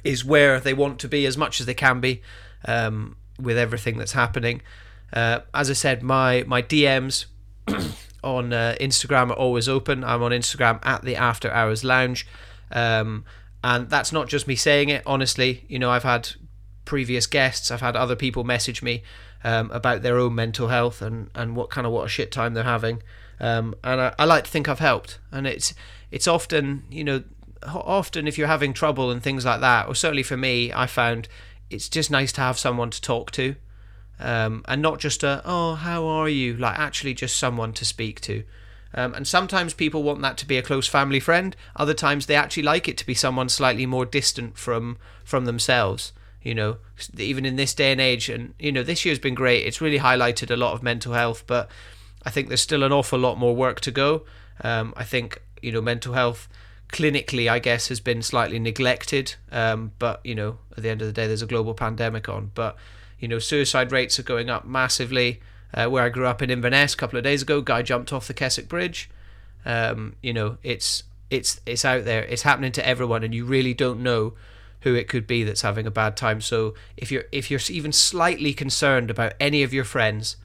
is 0.05 0.25
where 0.25 0.59
they 0.59 0.75
want 0.75 0.99
to 0.99 1.09
be 1.09 1.27
as 1.27 1.37
much 1.37 1.61
as 1.61 1.67
they 1.67 1.75
can 1.75 2.01
be 2.01 2.23
um, 2.67 3.17
with 3.39 3.57
everything 3.57 3.99
that's 3.99 4.13
happening. 4.13 4.61
Uh, 5.13 5.41
as 5.55 5.71
I 5.71 5.75
said, 5.75 6.03
my 6.03 6.45
my 6.47 6.63
DMs 6.63 7.27
on 8.25 8.53
uh, 8.53 8.77
Instagram 8.81 9.31
are 9.31 9.35
always 9.35 9.69
open. 9.69 10.05
I'm 10.05 10.23
on 10.23 10.31
Instagram 10.31 10.79
at 10.83 11.03
the 11.03 11.17
After 11.17 11.51
Hours 11.51 11.85
Lounge, 11.85 12.27
um, 12.71 13.25
and 13.63 13.91
that's 13.91 14.13
not 14.13 14.29
just 14.29 14.47
me 14.47 14.57
saying 14.57 14.89
it. 14.89 15.03
Honestly, 15.07 15.65
you 15.69 15.79
know, 15.79 15.91
I've 15.91 16.05
had 16.05 16.31
previous 16.85 17.27
guests, 17.27 17.71
I've 17.71 17.81
had 17.81 17.95
other 17.95 18.17
people 18.17 18.45
message 18.45 18.83
me 18.83 19.03
um, 19.45 19.71
about 19.71 20.03
their 20.03 20.19
own 20.19 20.35
mental 20.35 20.69
health 20.69 21.03
and 21.03 21.31
and 21.35 21.57
what 21.57 21.71
kind 21.71 21.87
of 21.87 21.93
what 21.93 22.07
a 22.07 22.09
shit 22.09 22.33
time 22.33 22.55
they're 22.55 22.65
having. 22.65 23.03
Um, 23.41 23.75
and 23.83 24.01
I, 24.01 24.15
I 24.19 24.25
like 24.25 24.45
to 24.45 24.51
think 24.51 24.69
I've 24.69 24.79
helped. 24.79 25.19
And 25.31 25.47
it's 25.47 25.75
it's 26.11 26.29
often 26.29 26.85
you 26.91 27.05
know 27.05 27.23
often 27.65 28.27
if 28.27 28.39
you're 28.39 28.49
having 28.49 28.73
trouble 28.73 29.11
and 29.11 29.23
things 29.23 29.45
like 29.45 29.61
that, 29.61 29.89
or 29.89 29.95
certainly 29.95 30.23
for 30.23 30.37
me, 30.37 30.73
I 30.73 30.87
found 30.87 31.29
it's 31.71 31.89
just 31.89 32.11
nice 32.11 32.33
to 32.33 32.41
have 32.41 32.59
someone 32.59 32.91
to 32.91 33.01
talk 33.01 33.31
to, 33.33 33.57
um, 34.19 34.65
and 34.69 34.83
not 34.83 34.99
just 34.99 35.23
a 35.23 35.43
oh 35.45 35.75
how 35.75 36.07
are 36.07 36.29
you, 36.29 36.57
like 36.57 36.79
actually 36.79 37.15
just 37.15 37.37
someone 37.37 37.73
to 37.75 37.85
speak 37.85 38.21
to. 38.23 38.45
Um, 38.95 39.15
and 39.15 39.27
sometimes 39.27 39.73
people 39.73 40.03
want 40.03 40.21
that 40.21 40.37
to 40.39 40.47
be 40.47 40.59
a 40.59 40.63
close 40.63 40.87
family 40.87 41.21
friend. 41.21 41.57
Other 41.77 41.95
times 41.95 42.27
they 42.27 42.35
actually 42.35 42.65
like 42.65 42.89
it 42.89 42.99
to 42.99 43.07
be 43.07 43.15
someone 43.15 43.49
slightly 43.49 43.87
more 43.87 44.05
distant 44.05 44.59
from 44.59 44.99
from 45.25 45.45
themselves. 45.45 46.13
You 46.43 46.55
know, 46.57 46.79
even 47.17 47.47
in 47.47 47.55
this 47.57 47.73
day 47.73 47.93
and 47.93 48.01
age, 48.01 48.29
and 48.29 48.55
you 48.59 48.73
know, 48.73 48.83
this 48.83 49.05
year's 49.05 49.21
been 49.21 49.35
great. 49.35 49.65
It's 49.65 49.81
really 49.81 50.01
highlighted 50.01 50.51
a 50.51 50.57
lot 50.57 50.73
of 50.73 50.83
mental 50.83 51.13
health, 51.13 51.45
but 51.47 51.71
I 52.25 52.31
think 52.31 52.49
there's 52.49 52.61
still 52.61 52.83
an 52.83 52.93
awful 52.93 53.19
lot 53.19 53.39
more 53.39 53.55
work 53.55 53.81
to 53.81 53.91
go. 53.91 54.25
Um, 54.63 54.95
I 54.97 55.05
think 55.05 55.43
you 55.61 55.73
know 55.73 55.81
mental 55.81 56.15
health 56.15 56.49
clinically, 56.93 57.51
I 57.51 57.59
guess, 57.59 57.89
has 57.89 58.01
been 58.01 58.23
slightly 58.23 58.59
neglected. 58.59 59.35
Um, 59.51 59.93
but 59.99 60.21
you 60.25 60.35
know, 60.35 60.59
at 60.77 60.83
the 60.83 60.91
end 60.91 61.01
of 61.01 61.09
the 61.09 61.13
day, 61.13 61.27
there's 61.27 61.43
a 61.43 61.47
global 61.47 61.75
pandemic 61.75 62.29
on. 62.29 62.53
But 62.55 62.77
you 63.19 63.27
know, 63.27 63.39
suicide 63.39 63.91
rates 63.91 64.19
are 64.19 64.25
going 64.25 64.51
up 64.51 64.65
massively. 64.65 65.41
Uh, 65.75 65.87
where 65.87 66.05
I 66.05 66.11
grew 66.11 66.27
up 66.27 66.43
in 66.43 66.51
Inverness 66.51 66.93
a 66.93 66.97
couple 66.99 67.17
of 67.17 67.25
days 67.25 67.41
ago, 67.41 67.63
guy 67.63 67.81
jumped 67.81 68.13
off 68.13 68.27
the 68.27 68.35
Kessock 68.35 68.69
Bridge. 68.69 69.09
Um, 69.65 70.17
you 70.23 70.35
know, 70.35 70.59
it's 70.63 71.05
it's 71.31 71.61
it's 71.65 71.85
out 71.85 72.05
there. 72.05 72.25
It's 72.25 72.43
happening 72.43 72.73
to 72.73 72.87
everyone, 72.87 73.25
and 73.25 73.35
you 73.35 73.47
really 73.47 73.73
don't 73.73 74.03
know 74.03 74.35
who 74.83 74.95
it 74.95 75.09
could 75.09 75.27
be 75.27 75.45
that's 75.45 75.63
having 75.63 75.87
a 75.87 75.91
bad 75.91 76.17
time. 76.17 76.43
So 76.43 76.75
if 76.97 77.11
you're 77.11 77.25
if 77.33 77.51
you're 77.51 77.61
even 77.71 77.93
slightly 77.93 78.53
concerned 78.53 79.11
about 79.11 79.33
any 79.41 79.63
of 79.63 79.73
your 79.73 79.85
friends 79.85 80.37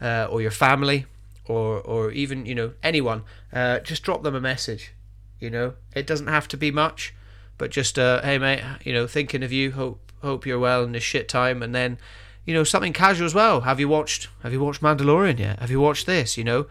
uh, 0.00 0.26
or 0.28 0.42
your 0.42 0.50
family 0.50 1.06
or 1.48 1.80
or 1.80 2.10
even 2.10 2.46
you 2.46 2.54
know 2.54 2.72
anyone, 2.82 3.22
uh, 3.52 3.80
just 3.80 4.02
drop 4.02 4.22
them 4.22 4.34
a 4.34 4.40
message. 4.40 4.92
You 5.40 5.50
know, 5.50 5.74
it 5.94 6.06
doesn't 6.06 6.28
have 6.28 6.48
to 6.48 6.56
be 6.56 6.70
much, 6.70 7.14
but 7.58 7.70
just 7.70 7.98
uh, 7.98 8.22
hey 8.22 8.38
mate, 8.38 8.62
you 8.84 8.92
know, 8.92 9.06
thinking 9.06 9.42
of 9.42 9.52
you. 9.52 9.72
Hope 9.72 10.12
hope 10.22 10.46
you're 10.46 10.58
well 10.58 10.82
in 10.84 10.92
this 10.92 11.02
shit 11.02 11.28
time, 11.28 11.62
and 11.62 11.74
then 11.74 11.98
you 12.44 12.54
know 12.54 12.64
something 12.64 12.92
casual 12.92 13.26
as 13.26 13.34
well. 13.34 13.62
Have 13.62 13.80
you 13.80 13.88
watched 13.88 14.28
Have 14.42 14.52
you 14.52 14.60
watched 14.60 14.82
Mandalorian 14.82 15.38
yet? 15.38 15.58
Have 15.58 15.70
you 15.70 15.80
watched 15.80 16.06
this? 16.06 16.36
You 16.36 16.44
know, 16.44 16.66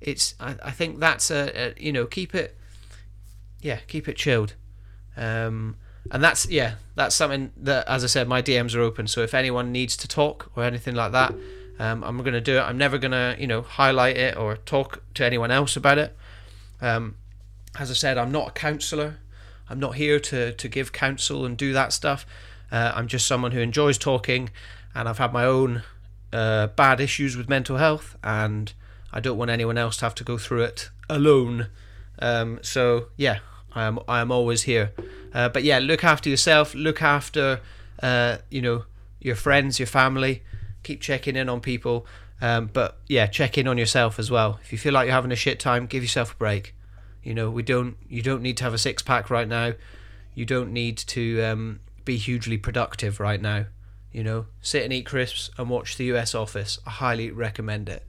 it's 0.00 0.34
I, 0.40 0.56
I 0.62 0.70
think 0.70 1.00
that's 1.00 1.30
a, 1.30 1.50
a 1.54 1.74
you 1.78 1.92
know 1.92 2.06
keep 2.06 2.34
it 2.34 2.56
yeah 3.60 3.80
keep 3.86 4.08
it 4.08 4.16
chilled. 4.16 4.54
Um, 5.16 5.76
and 6.10 6.22
that's 6.22 6.48
yeah 6.48 6.74
that's 6.94 7.14
something 7.14 7.52
that 7.56 7.86
as 7.88 8.04
i 8.04 8.06
said 8.06 8.28
my 8.28 8.40
dms 8.40 8.74
are 8.74 8.80
open 8.80 9.06
so 9.06 9.22
if 9.22 9.34
anyone 9.34 9.72
needs 9.72 9.96
to 9.96 10.08
talk 10.08 10.50
or 10.54 10.64
anything 10.64 10.94
like 10.94 11.12
that 11.12 11.34
um, 11.78 12.02
i'm 12.04 12.18
going 12.18 12.32
to 12.32 12.40
do 12.40 12.56
it 12.56 12.60
i'm 12.60 12.78
never 12.78 12.98
going 12.98 13.12
to 13.12 13.36
you 13.38 13.46
know 13.46 13.62
highlight 13.62 14.16
it 14.16 14.36
or 14.36 14.56
talk 14.56 15.02
to 15.14 15.24
anyone 15.24 15.50
else 15.50 15.76
about 15.76 15.98
it 15.98 16.16
um, 16.80 17.16
as 17.78 17.90
i 17.90 17.94
said 17.94 18.18
i'm 18.18 18.32
not 18.32 18.48
a 18.48 18.52
counselor 18.52 19.18
i'm 19.68 19.78
not 19.78 19.96
here 19.96 20.18
to 20.18 20.52
to 20.52 20.68
give 20.68 20.92
counsel 20.92 21.44
and 21.44 21.56
do 21.56 21.72
that 21.72 21.92
stuff 21.92 22.26
uh, 22.72 22.92
i'm 22.94 23.06
just 23.06 23.26
someone 23.26 23.52
who 23.52 23.60
enjoys 23.60 23.98
talking 23.98 24.50
and 24.94 25.08
i've 25.08 25.18
had 25.18 25.32
my 25.32 25.44
own 25.44 25.82
uh, 26.32 26.66
bad 26.68 27.00
issues 27.00 27.36
with 27.36 27.48
mental 27.48 27.76
health 27.76 28.16
and 28.22 28.72
i 29.12 29.20
don't 29.20 29.38
want 29.38 29.50
anyone 29.50 29.78
else 29.78 29.96
to 29.96 30.04
have 30.04 30.14
to 30.14 30.24
go 30.24 30.36
through 30.36 30.62
it 30.62 30.90
alone 31.08 31.68
um, 32.18 32.58
so 32.62 33.06
yeah 33.16 33.38
I 33.76 33.84
am 33.84 33.98
I 34.08 34.20
am 34.20 34.32
always 34.32 34.62
here. 34.62 34.92
Uh, 35.34 35.50
but 35.50 35.62
yeah, 35.62 35.78
look 35.78 36.02
after 36.02 36.30
yourself. 36.30 36.74
Look 36.74 37.02
after 37.02 37.60
uh, 38.02 38.38
you 38.50 38.62
know 38.62 38.86
your 39.20 39.36
friends, 39.36 39.78
your 39.78 39.86
family. 39.86 40.42
Keep 40.86 41.00
checking 41.00 41.34
in 41.34 41.48
on 41.48 41.60
people. 41.60 42.06
Um, 42.40 42.70
but 42.72 42.98
yeah, 43.08 43.26
check 43.26 43.58
in 43.58 43.66
on 43.66 43.76
yourself 43.76 44.18
as 44.18 44.30
well. 44.30 44.60
If 44.62 44.70
you 44.70 44.78
feel 44.78 44.92
like 44.92 45.06
you're 45.06 45.14
having 45.14 45.32
a 45.32 45.36
shit 45.36 45.58
time, 45.58 45.86
give 45.86 46.02
yourself 46.02 46.32
a 46.32 46.36
break. 46.36 46.74
You 47.22 47.34
know, 47.34 47.50
we 47.50 47.62
don't. 47.62 47.96
You 48.08 48.22
don't 48.22 48.40
need 48.40 48.56
to 48.58 48.64
have 48.64 48.74
a 48.74 48.78
six 48.78 49.02
pack 49.02 49.28
right 49.30 49.48
now. 49.48 49.72
You 50.34 50.44
don't 50.44 50.72
need 50.72 50.96
to 50.98 51.42
um, 51.42 51.80
be 52.04 52.16
hugely 52.18 52.56
productive 52.56 53.18
right 53.18 53.40
now. 53.40 53.66
You 54.12 54.22
know, 54.22 54.46
sit 54.60 54.84
and 54.84 54.92
eat 54.92 55.06
crisps 55.06 55.50
and 55.58 55.68
watch 55.68 55.96
the 55.96 56.04
U.S. 56.06 56.34
Office. 56.34 56.78
I 56.86 56.90
highly 56.90 57.30
recommend 57.30 57.88
it. 57.88 58.04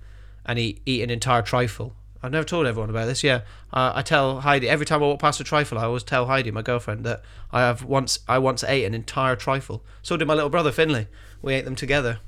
And 0.46 0.60
eat 0.60 0.82
eat 0.86 1.02
an 1.02 1.10
entire 1.10 1.42
trifle 1.42 1.96
I've 2.22 2.32
never 2.32 2.46
told 2.46 2.66
everyone 2.66 2.90
about 2.90 3.06
this. 3.06 3.24
Yeah, 3.24 3.42
I 3.72 4.02
tell 4.02 4.42
Heidi 4.42 4.68
every 4.68 4.86
time 4.86 5.04
I 5.04 5.06
walk 5.06 5.20
past 5.20 5.40
a 5.40 5.44
trifle. 5.44 5.78
I 5.78 5.84
always 5.84 6.04
tell 6.04 6.26
Heidi, 6.26 6.52
my 6.52 6.62
girlfriend, 6.62 7.06
that 7.06 7.22
I 7.52 7.62
have 7.62 7.84
once 7.84 8.20
I 8.28 8.40
once 8.40 8.64
ate 8.64 8.86
an 8.86 8.94
entire 8.94 9.36
trifle. 9.36 9.84
So 10.02 10.18
did 10.18 10.28
my 10.28 10.34
little 10.34 10.50
brother 10.50 10.72
Finley. 10.72 11.08
We 11.42 11.54
ate 11.54 11.66
them 11.66 11.76
together. 11.76 12.20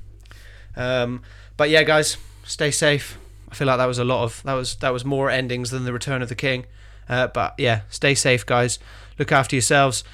Um, 0.76 1.22
but 1.56 1.70
yeah, 1.70 1.82
guys, 1.82 2.16
stay 2.44 2.70
safe. 2.70 3.18
I 3.50 3.54
feel 3.54 3.66
like 3.66 3.78
that 3.78 3.86
was 3.86 3.98
a 3.98 4.04
lot 4.04 4.22
of 4.22 4.42
that 4.44 4.54
was 4.54 4.76
that 4.76 4.92
was 4.92 5.04
more 5.04 5.30
endings 5.30 5.70
than 5.70 5.84
the 5.84 5.92
Return 5.92 6.22
of 6.22 6.28
the 6.28 6.34
King. 6.34 6.66
Uh, 7.08 7.26
but 7.26 7.54
yeah, 7.58 7.82
stay 7.90 8.14
safe, 8.14 8.46
guys. 8.46 8.78
Look 9.18 9.32
after 9.32 9.56
yourselves, 9.56 10.04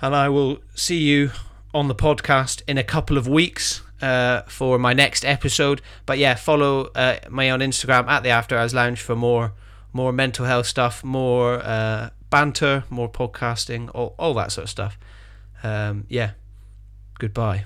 and 0.00 0.14
I 0.14 0.28
will 0.28 0.58
see 0.74 0.98
you 0.98 1.32
on 1.74 1.88
the 1.88 1.94
podcast 1.94 2.62
in 2.66 2.78
a 2.78 2.84
couple 2.84 3.18
of 3.18 3.26
weeks 3.26 3.82
uh, 4.00 4.42
for 4.42 4.78
my 4.78 4.92
next 4.92 5.24
episode. 5.24 5.82
But 6.06 6.18
yeah, 6.18 6.34
follow 6.34 6.90
uh, 6.94 7.18
me 7.30 7.48
on 7.48 7.60
Instagram 7.60 8.06
at 8.08 8.22
the 8.22 8.30
After 8.30 8.56
Hours 8.56 8.74
Lounge 8.74 9.00
for 9.00 9.16
more 9.16 9.52
more 9.92 10.12
mental 10.12 10.44
health 10.44 10.66
stuff, 10.66 11.02
more 11.02 11.54
uh, 11.64 12.10
banter, 12.28 12.84
more 12.90 13.10
podcasting, 13.10 13.90
all, 13.94 14.14
all 14.18 14.34
that 14.34 14.52
sort 14.52 14.64
of 14.64 14.70
stuff. 14.70 14.98
Um, 15.62 16.04
yeah, 16.08 16.32
goodbye. 17.18 17.64